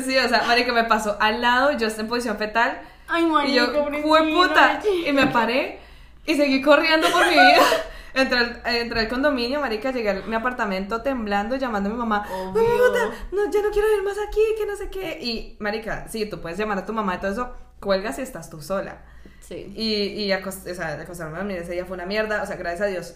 [0.05, 2.77] Sí, o sea, marica, me pasó al lado, yo estaba en posición fetal.
[3.07, 4.79] Ay, Y marica, yo, pobrecita, fue puta.
[5.07, 5.79] Y me paré
[6.25, 7.61] y seguí corriendo por mi vida.
[8.13, 12.27] Entré al, entré al condominio, marica, llegué a mi apartamento temblando, llamando a mi mamá.
[12.31, 12.61] Obvio.
[12.61, 15.19] "Ay, puta, no, ya no quiero ir más aquí, que no sé qué.
[15.21, 18.49] Y, marica, sí, tú puedes llamar a tu mamá y todo eso, cuelgas y estás
[18.49, 19.03] tú sola.
[19.47, 19.71] Sí.
[19.75, 19.93] Y,
[20.23, 22.43] y acost- o sea, acostarme a dormir ese día fue una mierda.
[22.43, 23.15] O sea, gracias a Dios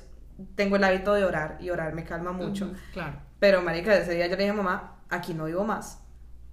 [0.56, 2.72] tengo el hábito de orar y orar me calma mucho.
[2.94, 3.16] Claro.
[3.40, 6.00] Pero, marica, ese día yo le dije a mamá, aquí no vivo más.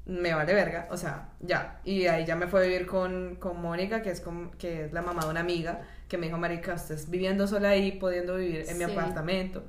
[0.06, 1.80] Me vale verga, o sea, ya.
[1.84, 4.92] Y ahí ya me fue a vivir con, con Mónica, que es, con- que es
[4.92, 8.64] la mamá de una amiga, que me dijo, marica, usted viviendo sola ahí, pudiendo vivir
[8.68, 8.90] en mi Sí.
[8.90, 9.64] apartamento.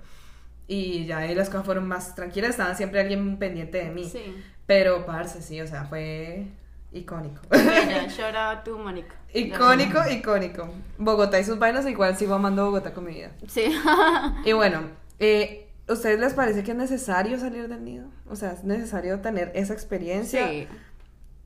[0.68, 4.06] Y ya ahí las cosas fueron más tranquilas, estaba siempre alguien pendiente de mí.
[4.10, 4.42] Sí.
[4.66, 6.48] Pero, parce, sí, o sea, fue
[6.92, 7.42] icónico.
[7.52, 9.16] Mira, shout out to Mónica.
[9.34, 10.70] icónico, icónico.
[10.98, 13.32] Bogotá y sus vainas, igual sigo amando Bogotá con mi vida.
[13.48, 13.66] Sí.
[14.46, 14.82] Y bueno,
[15.20, 18.08] eh, ¿ustedes les parece que es necesario salir del nido?
[18.30, 20.48] O sea, ¿es necesario tener esa experiencia?
[20.48, 20.68] sí.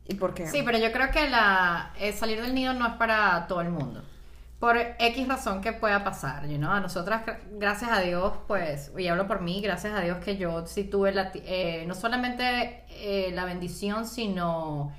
[0.05, 0.47] ¿Y por qué?
[0.47, 3.69] Sí, pero yo creo que la, eh, salir del nido no es para todo el
[3.69, 4.03] mundo.
[4.59, 6.71] Por X razón que pueda pasar, you know?
[6.71, 10.35] A nosotras, gra- gracias a Dios, pues, y hablo por mí, gracias a Dios que
[10.35, 14.91] yo sí tuve la, ti- eh, no solamente eh, la bendición, sino,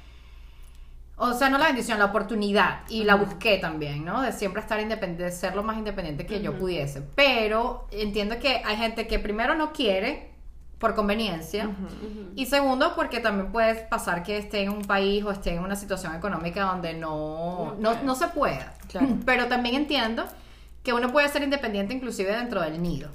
[1.16, 4.22] o sea, no la bendición, la oportunidad, y la busqué también, ¿no?
[4.22, 7.02] De siempre estar independiente, de ser lo más independiente que yo pudiese.
[7.14, 10.32] Pero entiendo que hay gente que primero no quiere,
[10.78, 11.70] por conveniencia,
[12.34, 15.76] y segundo, porque también puede pasar que esté en un país o esté en una
[15.76, 18.74] situación económica donde no, no, no se pueda.
[18.88, 19.08] Claro.
[19.24, 20.24] Pero también entiendo
[20.82, 23.08] que uno puede ser independiente inclusive dentro del nido.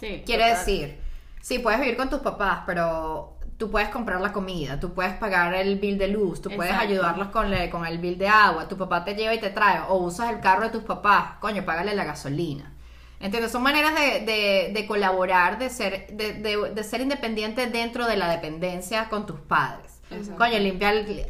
[0.00, 0.22] Sí.
[0.24, 0.58] Quiere total.
[0.58, 0.98] decir,
[1.42, 3.31] sí, puedes vivir con tus papás, pero
[3.62, 6.90] tú puedes comprar la comida, tú puedes pagar el bill de luz, tú puedes Exacto.
[6.90, 9.82] ayudarlos con, le- con el bill de agua, tu papá te lleva y te trae,
[9.88, 12.72] o usas el carro de tus papás, coño, págale la gasolina.
[13.20, 13.52] ¿Entiendes?
[13.52, 16.32] Son maneras de, de- de colaborar, de ser, de,
[16.74, 20.00] de- ser independiente dentro de la dependencia con tus padres.
[20.10, 20.38] Exacto.
[20.38, 21.24] Coño, limpiar, el-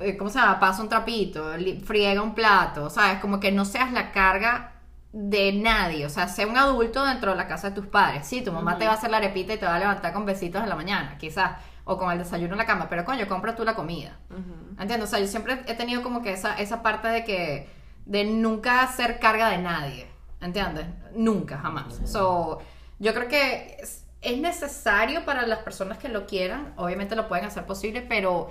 [0.00, 0.58] eh, ¿cómo se llama?
[0.60, 1.44] Pasa un trapito,
[1.84, 3.18] friega un plato, ¿sabes?
[3.20, 4.79] Como que no seas la carga
[5.12, 8.26] de nadie, o sea, sé un adulto dentro de la casa de tus padres.
[8.26, 10.24] Sí, tu mamá te va a hacer la arepita y te va a levantar con
[10.24, 13.56] besitos en la mañana, quizás, o con el desayuno en la cama, pero coño, compra
[13.56, 14.16] tú la comida.
[14.30, 14.80] Ujú.
[14.80, 15.08] ¿Entiendes?
[15.08, 17.68] O sea, yo siempre he tenido como que esa, esa parte de que,
[18.06, 20.06] de nunca ser carga de nadie,
[20.40, 20.86] ¿entiendes?
[21.14, 22.00] Nunca, jamás.
[22.04, 22.60] So,
[23.00, 27.46] yo creo que es, es necesario para las personas que lo quieran, obviamente lo pueden
[27.46, 28.50] hacer posible, pero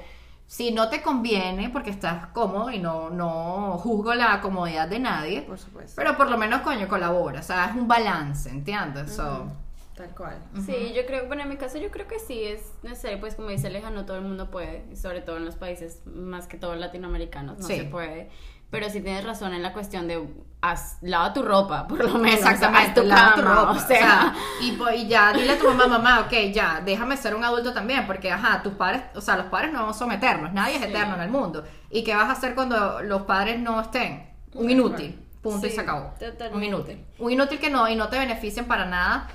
[0.51, 5.43] si no te conviene porque estás cómodo y no, no juzgo la comodidad de nadie,
[5.43, 5.93] Por supuesto.
[5.95, 9.13] pero por lo menos, coño, colabora, o sea, es un balance, ¿entiendes?
[9.15, 9.45] So,
[9.95, 10.37] Tal cual.
[10.65, 13.49] Sí, yo creo, bueno, en mi caso yo creo que sí es necesario, pues como
[13.49, 16.57] dice Aleja, no todo el mundo puede, y sobre todo en los países más que
[16.57, 17.75] todos latinoamericanos, no Sí.
[17.75, 18.29] se puede.
[18.71, 20.23] Pero sí tienes razón en la cuestión de
[20.61, 22.39] haz, lava tu ropa, por lo menos.
[22.39, 25.87] Exactamente, tu lava tu cama, ropa, o sea, y, y ya dile a tu mamá,
[25.87, 29.47] mamá, ok, ya, déjame ser un adulto también, porque, ajá, tus padres, o sea, los
[29.47, 31.63] padres no vamos a someternos, nadie es eterno en el mundo.
[31.89, 34.29] ¿Y qué vas a hacer cuando los padres no estén?
[34.53, 36.13] Un inútil, punto y se acabó.
[36.19, 36.55] totalmente.
[36.55, 37.05] Un inútil.
[37.17, 39.27] Un inútil que no, y no te beneficien para nada,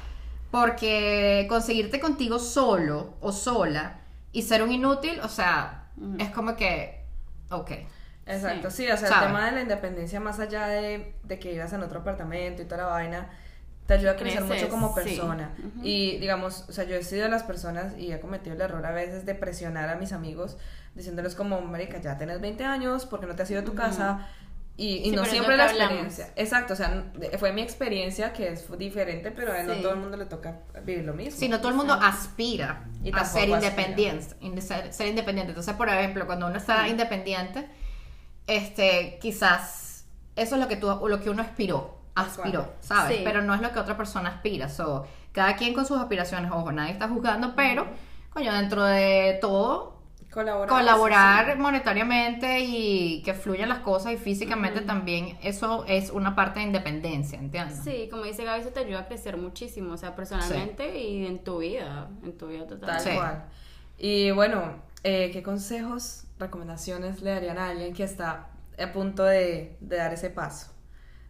[0.50, 7.04] porque conseguirte contigo solo o sola y ser un inútil, o sea, es como que,
[7.50, 7.70] ok.
[8.26, 8.84] Exacto, Sí.
[8.86, 11.82] sí, o sea, el tema de la independencia, más allá de, de que vivas en
[11.82, 13.30] otro apartamento y toda la vaina,
[13.86, 14.94] te ayuda a crecer Creces, mucho como sí.
[14.94, 15.50] persona.
[15.82, 18.84] Y digamos, o sea, yo he sido de las personas y he cometido el error
[18.86, 20.56] a veces de presionar a mis amigos,
[20.94, 24.26] diciéndoles como, marica, ya tienes 20 años, porque no te has ido a tu casa?
[24.76, 25.82] Y, y Sí, no siempre la hablamos.
[25.92, 26.28] experiencia.
[26.34, 29.82] Exacto, o sea, de- fue mi experiencia que es diferente, pero a no Sí.
[29.82, 31.38] todo el mundo le toca vivir lo mismo.
[31.38, 35.50] Si no todo el mundo aspira Y a ser independiente, inde- ser, ser independiente.
[35.50, 37.68] Entonces, por ejemplo, cuando uno está independiente,
[38.46, 42.72] este, quizás eso es lo que tú, lo que uno aspiró, aspiró.
[42.80, 43.18] ¿sabes?
[43.18, 43.22] Sí.
[43.24, 44.68] Pero no es lo que otra persona aspira.
[44.68, 47.86] So, cada quien con sus aspiraciones, ojo, nadie está juzgando, pero,
[48.30, 49.94] coño, dentro de todo,
[50.32, 50.68] Colaborar.
[50.68, 56.58] colaborar sí, monetariamente y que fluyan las cosas y físicamente también, eso es una parte
[56.58, 57.80] de independencia, ¿entiendes?
[57.84, 61.44] Sí, como dice Gaby, eso te ayuda a crecer muchísimo, o sea, personalmente y en
[61.44, 62.90] tu vida, en tu vida total.
[62.90, 63.10] Tal Sí.
[63.14, 63.44] cual.
[63.96, 64.72] Y bueno,
[65.04, 70.12] eh, ¿qué consejos, recomendaciones le darían a alguien que está a punto de, de dar
[70.12, 70.70] ese paso?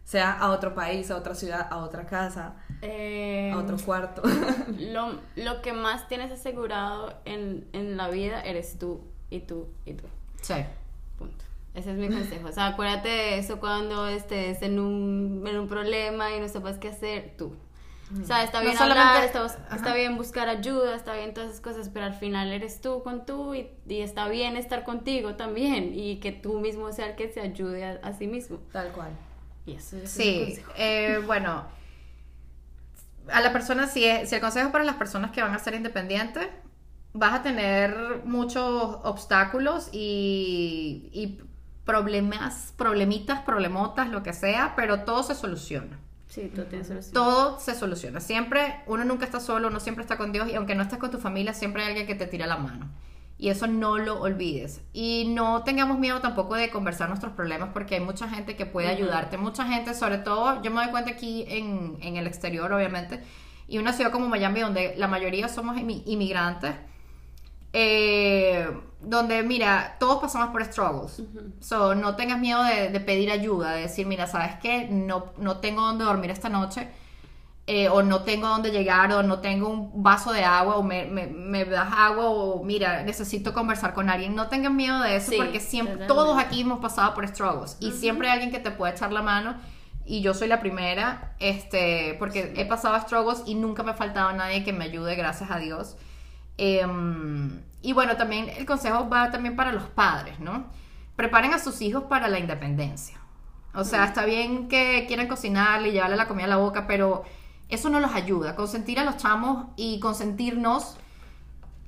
[0.03, 4.21] Sea a otro país, a otra ciudad, a otra casa, Eh, a otro cuarto.
[4.77, 9.01] lo, lo que más tienes asegurado en, en la vida eres tú
[9.31, 10.05] y tú y tú.
[10.41, 10.55] Sí.
[11.17, 11.43] Punto.
[11.73, 12.47] Ese es mi consejo.
[12.49, 16.77] O sea, acuérdate de eso cuando estés en un, en un problema y no sepas
[16.77, 17.55] qué hacer, tú.
[18.21, 21.61] O sea, está No bien solamente- hablar, está, bien buscar ayuda, está bien todas esas
[21.61, 25.91] cosas, pero al final eres tú con tú y, y está bien estar contigo también
[25.93, 28.57] y que tú mismo sea el que se ayude a, a sí mismo.
[28.71, 29.09] Tal cual.
[29.65, 30.71] Y eso, es Sí, consejo.
[30.77, 31.65] eh, bueno,
[33.31, 35.59] a la persona, si, es, si el consejo es para las personas que van a
[35.59, 36.47] ser independientes,
[37.13, 41.39] vas a tener muchos obstáculos y, y
[41.85, 45.99] problemas, problemitas, problemotas, lo que sea, pero todo se soluciona.
[46.35, 47.13] Sí, todo tiene solución.
[47.13, 48.19] Todo se soluciona.
[48.19, 51.09] Siempre, uno nunca está solo, uno siempre está con Dios y aunque no estés con
[51.09, 52.89] tu familia, siempre hay alguien que te tira la mano.
[53.37, 54.81] Y eso no lo olvides.
[54.91, 58.89] Y no tengamos miedo tampoco de conversar nuestros problemas porque hay mucha gente que puede
[58.89, 59.37] ayudarte.
[59.37, 63.23] Mucha gente, sobre todo, yo me doy cuenta aquí en, en el exterior, obviamente,
[63.69, 66.75] y una ciudad como Miami, donde la mayoría somos inmi- inmigrantes,
[67.71, 68.67] eh,
[69.05, 71.21] donde, mira, todos pasamos por struggles.
[71.61, 74.87] So, no tengas miedo de, de pedir ayuda, de decir, mira, ¿sabes qué?
[74.89, 76.89] No, no tengo dónde dormir esta noche,
[77.67, 81.05] eh, o no tengo dónde llegar, o no tengo un vaso de agua, o me,
[81.05, 84.35] me- me das agua, o mira, necesito conversar con alguien.
[84.35, 87.91] No tengan miedo de eso, Sí, porque siempre, todos aquí hemos pasado por struggles, y
[87.91, 89.55] siempre hay alguien que te puede echar la mano.
[90.07, 94.31] Y yo soy la primera, este, porque he pasado struggles y nunca me ha faltado
[94.33, 95.95] nadie que me ayude, gracias a Dios.
[96.57, 100.65] Em, y bueno, también el consejo va también para los padres, ¿no?
[101.15, 103.19] Preparen a sus hijos para la independencia.
[103.75, 107.25] O sea, está bien que quieran cocinarle y llevarle la comida a la boca, pero
[107.69, 108.55] eso no los ayuda.
[108.55, 110.97] Consentir a los chamos y consentirnos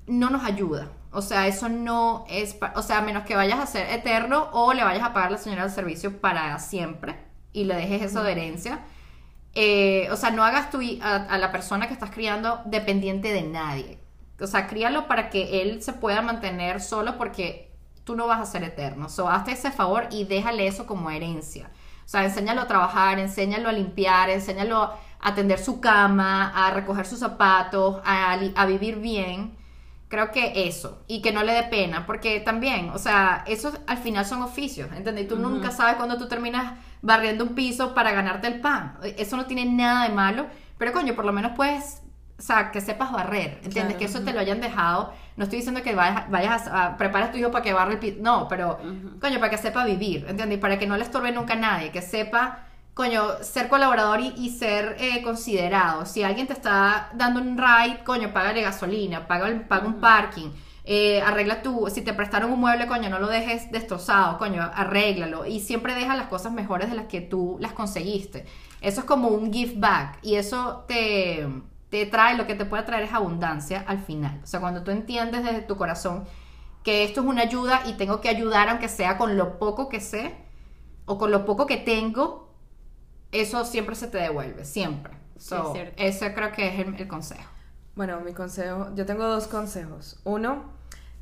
[0.05, 0.89] no nos ayuda.
[1.11, 4.73] O sea, eso no es, o sea, a menos que vayas a ser eterno o
[4.73, 7.15] le vayas a pagar a la señora del servicio para siempre
[7.53, 8.81] y le dejes eso de herencia.
[9.55, 14.06] Eh, o sea, no hagas tu, a la persona que estás criando dependiente de nadie.
[14.39, 17.67] O sea, críalo para que él se pueda mantener solo porque
[18.03, 19.09] tú no vas a ser eterno.
[19.09, 21.69] So, hazte ese favor y déjale eso como herencia.
[22.05, 27.05] O sea, enséñalo a trabajar, enséñalo a limpiar, enséñalo a atender su cama, a recoger
[27.05, 29.57] sus zapatos, a, vivir bien.
[30.07, 33.97] Creo que eso, y que no le dé pena, porque también, o sea, esos al
[33.97, 35.27] final son oficios, ¿entendés?
[35.27, 38.97] Tú nunca sabes cuándo tú terminas barriendo un piso para ganarte el pan.
[39.17, 42.03] Eso no tiene nada de malo, pero coño, por lo menos puedes,
[42.39, 43.95] o sea, que sepas barrer, ¿entiendes?
[43.95, 45.11] Claro, Que eso te lo hayan dejado.
[45.37, 47.99] No estoy diciendo que vayas, vayas a, a prepares tu hijo para que barre el
[47.99, 48.77] piso, no, pero,
[49.21, 50.57] coño, para que sepa vivir, ¿entiendes?
[50.57, 52.59] Y para que no le estorbe nunca a nadie, que sepa
[52.93, 56.05] coño, ser colaborador y, y ser eh, considerado.
[56.07, 60.49] Si alguien te está dando un ride, coño, págale gasolina, paga, el- paga un parking,
[60.83, 65.45] eh, arregla tu, si te prestaron un mueble, coño, no lo dejes destrozado, coño, arréglalo.
[65.45, 68.45] Y siempre deja las cosas mejores de las que tú las conseguiste.
[68.81, 71.47] Eso es como un give back y eso te,
[71.89, 74.39] te trae, lo que te puede traer es abundancia al final.
[74.43, 76.25] O sea, cuando tú entiendes desde tu corazón
[76.83, 79.99] que esto es una ayuda y tengo que ayudar aunque sea con lo poco que
[79.99, 80.35] sé
[81.05, 82.53] o con lo poco que tengo,
[83.31, 85.13] eso siempre se te devuelve, siempre.
[85.37, 85.93] So, es cierto.
[85.97, 87.49] ese creo que es el, el consejo.
[87.95, 90.19] Bueno, mi consejo, yo tengo dos consejos.
[90.23, 90.71] Uno,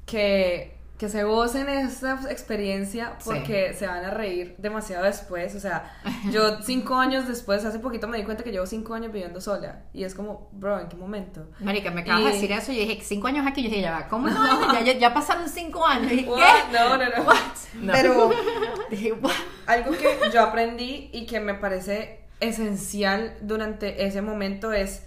[0.05, 3.26] que, que se gocen esta experiencia Sí.
[3.26, 5.54] porque se van a reír demasiado después.
[5.54, 5.91] O sea,
[6.32, 9.82] yo cinco años después, hace poquito me di cuenta que llevo cinco años viviendo sola.
[9.91, 11.50] Y es como, bro, ¿en qué momento?
[11.60, 13.91] Marica, me acabas Y- de decir eso y dije, cinco años aquí, yo dije, ya
[13.91, 14.74] va, ¿cómo no?
[14.74, 16.12] Ya, ya, ya pasaron cinco años.
[16.12, 16.39] Y dije, What?
[16.39, 16.74] ¿qué?
[16.78, 17.34] No, no, no.
[17.82, 17.91] No.
[17.93, 18.30] Pero
[18.89, 19.32] Dije, "What?".
[19.68, 25.04] algo que yo aprendí y que me parece esencial durante ese momento es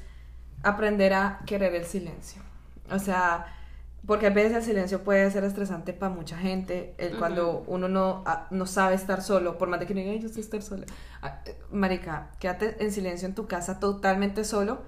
[0.63, 2.43] aprender a querer el silencio.
[2.91, 3.55] O sea,
[4.09, 8.23] porque a veces el silencio puede ser estresante para mucha gente, el cuando uno no,
[8.25, 10.63] ah, no sabe estar solo, por más de que no diga, "Ay, yo sé estar
[10.63, 10.87] sola.
[11.21, 14.79] Ah, Marica, quédate en silencio en tu casa totalmente solo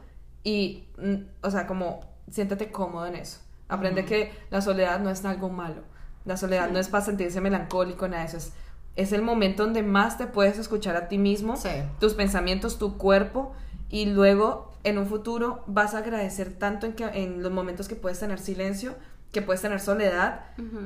[0.43, 2.01] y, mm, o sea, como
[2.31, 3.41] siéntate cómodo en eso.
[3.69, 5.83] Aprende que la soledad no es algo malo.
[6.25, 8.39] La soledad no es para sentirse melancólico, nada de eso.
[8.39, 8.53] Es,
[8.97, 11.69] es el momento donde más te puedes escuchar a ti mismo, Sí.
[12.01, 13.53] tus pensamientos, tu cuerpo,
[13.91, 17.97] y luego en un futuro vas a agradecer tanto en, que, en los momentos que
[17.97, 18.95] puedes tener silencio,
[19.33, 20.41] que puedes tener soledad,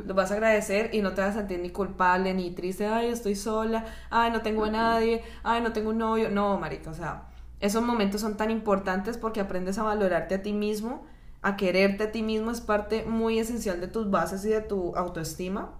[0.06, 3.08] lo vas a agradecer y no te vas a sentir ni culpable ni triste, ay,
[3.08, 6.28] estoy sola, ay, no tengo a nadie, ay, no tengo un novio.
[6.30, 7.28] No, marica, o sea,
[7.60, 11.06] esos momentos son tan importantes porque aprendes a valorarte a ti mismo,
[11.40, 14.94] a quererte a ti mismo es parte muy esencial de tus bases y de tu
[14.96, 15.72] autoestima.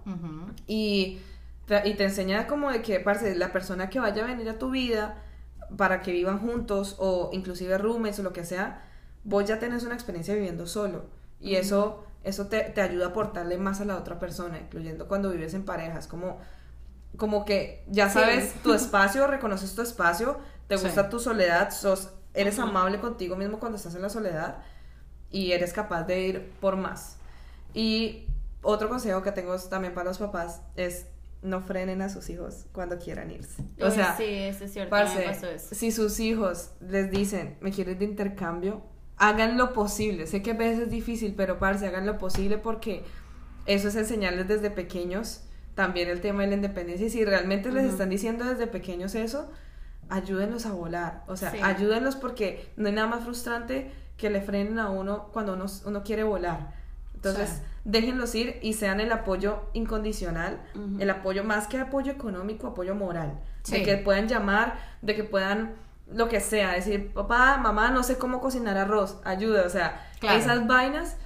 [0.67, 1.19] Y,
[1.67, 4.57] te- y te enseña como de que, parce, la persona que vaya a venir a
[4.57, 5.21] tu vida
[5.77, 8.83] para que vivan juntos o inclusive roommates o lo que sea,
[9.23, 11.05] vos ya tenés una experiencia viviendo solo.
[11.39, 15.29] Y eso, eso te, te ayuda a aportarle más a la otra persona, incluyendo cuando
[15.31, 16.39] vives en parejas, como,
[17.17, 18.15] como que ya Sí.
[18.19, 20.85] sabes tu espacio, reconoces tu espacio, te Sí.
[20.85, 24.57] gusta tu soledad, sos, eres amable contigo mismo cuando estás en la soledad
[25.31, 27.17] y eres capaz de ir por más.
[27.73, 28.27] Y
[28.61, 31.05] otro consejo que tengo también para los papás es
[31.41, 33.61] no frenen a sus hijos cuando quieran irse.
[33.79, 34.95] O sea, sí, eso es cierto.
[34.95, 35.75] me pasó eso.
[35.75, 38.81] si sus hijos les dicen, me quieres de intercambio,
[39.17, 40.27] hagan lo posible.
[40.27, 43.03] Sé que a veces es difícil, pero parce, hagan lo posible porque
[43.65, 45.41] eso es enseñarles desde pequeños
[45.73, 47.07] también el tema de la independencia.
[47.07, 49.49] Y si realmente les están diciendo desde pequeños eso,
[50.09, 51.23] ayúdenlos a volar.
[51.27, 51.57] O sea, Sí.
[51.61, 56.03] ayúdenlos porque no hay nada más frustrante que le frenen a uno cuando uno, uno
[56.03, 56.73] quiere volar.
[57.15, 57.61] Entonces, Sí.
[57.85, 60.61] déjenlos ir y sean el apoyo incondicional,
[60.99, 63.39] el apoyo más que apoyo económico, apoyo moral.
[63.63, 63.77] Sí.
[63.79, 65.73] De que puedan llamar, de que puedan
[66.11, 69.63] lo que sea, decir, papá, mamá, no sé cómo cocinar arroz, ayuda.
[69.65, 70.37] O sea, Claro.
[70.39, 71.17] esas vainas,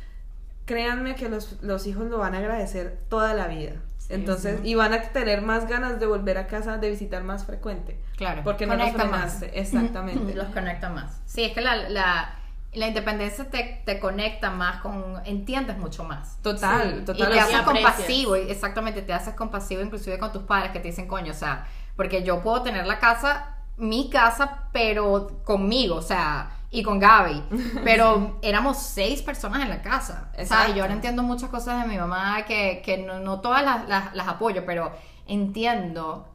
[0.65, 3.73] créanme que los, los hijos lo van a agradecer toda la vida.
[3.97, 7.45] Sí, Entonces, y van a tener más ganas de volver a casa, de visitar más
[7.45, 7.99] frecuente.
[8.17, 8.41] Claro.
[8.43, 9.33] Porque no los Conecta más.
[9.37, 9.59] frenaste.
[9.59, 10.33] Exactamente.
[10.35, 11.21] Los conecta más.
[11.25, 12.35] Sí, es que la, la,
[12.73, 15.21] la independencia te, te conecta más con.
[15.25, 16.37] Entiendes mucho más.
[16.41, 17.29] Total, Sí, total.
[17.29, 20.87] y te haces compasivo, y- exactamente, te haces compasivo inclusive con tus padres que te
[20.87, 26.01] dicen, coño, o sea, porque yo puedo tener la casa, mi casa, pero conmigo, o
[26.01, 27.43] sea, y con Gaby,
[27.83, 30.75] pero éramos seis personas en la casa, Exacto.
[30.75, 34.13] yo ahora entiendo muchas cosas de mi mamá que, que no, no todas las, las,
[34.13, 34.91] las apoyo, pero
[35.27, 36.27] entiendo,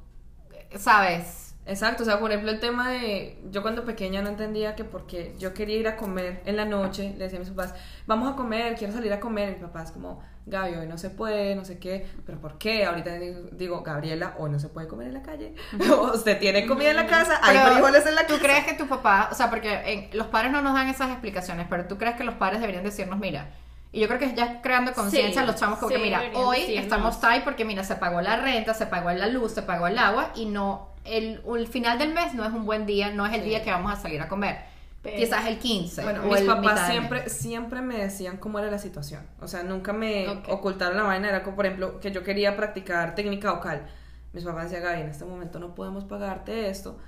[0.76, 1.44] ¿sabes?
[1.66, 3.38] Exacto, o sea, por ejemplo, el tema de.
[3.50, 7.14] Yo cuando pequeña no entendía que porque yo quería ir a comer en la noche,
[7.16, 7.74] le decía a mis papás,
[8.06, 9.48] vamos a comer, quiero salir a comer.
[9.48, 12.84] Y mis papás, como, Gaby, hoy no se puede, no sé qué, pero ¿por qué?
[12.84, 13.12] Ahorita
[13.52, 15.54] digo, Gabriela, hoy no se puede comer en la calle.
[16.14, 18.42] Usted tiene comida en la casa, hay Pero, frijoles en la ¿Tú casa.
[18.44, 21.66] crees que tu papá, o sea, porque en- los padres no nos dan esas explicaciones,
[21.70, 23.48] pero tú crees que los padres deberían decirnos, mira,
[23.90, 26.82] y yo creo que ya creando conciencia Sí, los chamos como que, mira, hoy decirnos.
[26.84, 29.96] estamos tight porque, mira, se pagó la renta, se pagó la luz, se pagó el
[29.98, 33.32] agua y no, el, el final del mes no es un buen día, no es
[33.32, 33.48] el Sí.
[33.48, 34.58] día que vamos a salir a comer.
[35.04, 36.02] Pero- Quizás el 15.
[36.02, 39.22] Bueno, o mis el papás siempre, siempre me decían cómo era la situación.
[39.40, 40.48] O sea, nunca me Ok.
[40.48, 41.28] ocultaron la vaina.
[41.28, 43.86] Era como, por ejemplo, que yo quería practicar técnica vocal.
[44.32, 46.98] Mis papás decían, Gaby, en este momento no podemos pagarte esto,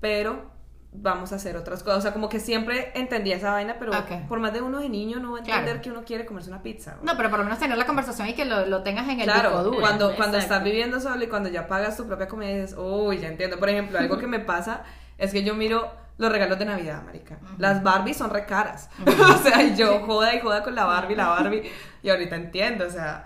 [0.00, 0.50] pero
[0.94, 1.98] vamos a hacer otras cosas.
[1.98, 4.28] O sea, como que siempre entendía esa vaina, pero Ok.
[4.28, 5.80] por más de uno de niño no va a entender Claro.
[5.82, 6.92] que uno quiere comerse una pizza.
[6.94, 7.04] güey.
[7.06, 9.26] No, pero por lo menos tener la conversación y que lo, lo tengas en el
[9.26, 9.78] disco Claro, duro.
[9.80, 13.28] cuando, cuando estás viviendo solo y cuando ya pagas tu propia comida dices, uy, ya
[13.28, 13.58] entiendo.
[13.58, 14.82] Por ejemplo, algo que me pasa
[15.18, 17.38] es que yo miro los regalos de Navidad, marica.
[17.58, 18.88] Las Barbies son re caras.
[19.06, 21.70] o sea, yo joda y joda con la Barbie, la Barbie.
[22.02, 23.24] Y ahorita entiendo, o sea,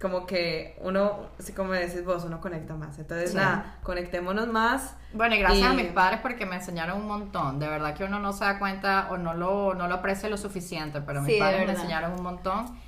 [0.00, 2.98] como que uno, así como decís vos, uno conecta más.
[2.98, 3.36] Entonces, Sí.
[3.36, 4.94] nada, conectémonos más.
[5.12, 7.58] Bueno, y gracias a Y- mis padres porque me enseñaron un montón.
[7.60, 10.36] De verdad que uno no se da cuenta o no lo, no lo aprecia lo
[10.36, 12.78] suficiente, pero Sí, mis de padres me enseñaron un montón.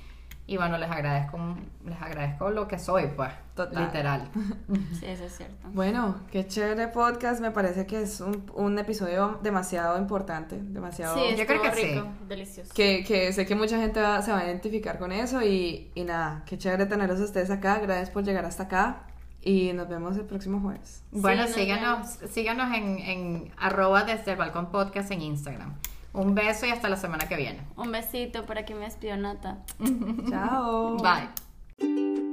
[0.51, 1.37] Y bueno, les agradezco,
[1.85, 3.29] les agradezco lo que soy, pues.
[3.55, 3.85] Total.
[3.85, 4.29] Literal.
[4.99, 5.67] Sí, eso es cierto.
[5.73, 7.39] Bueno, qué chévere podcast.
[7.39, 11.15] Me parece que es un, un episodio demasiado importante, demasiado...
[11.19, 11.83] Sí, yo creo que sí.
[11.93, 12.73] rico, delicioso.
[12.73, 16.03] que, que sé que mucha gente va- se va a identificar con eso y, y
[16.03, 19.03] nada, qué chévere tenerlos a ustedes acá, gracias por llegar hasta acá
[19.43, 21.03] y nos vemos el próximo jueves.
[21.11, 25.75] Bueno, nos síganos, síganos en, en arroba desde el balcón podcast en Instagram.
[26.13, 27.59] Un beso y hasta la semana que viene.
[27.77, 29.59] Un besito para que me despido, Nata.
[30.29, 30.97] Chao.
[30.97, 32.28] Bye.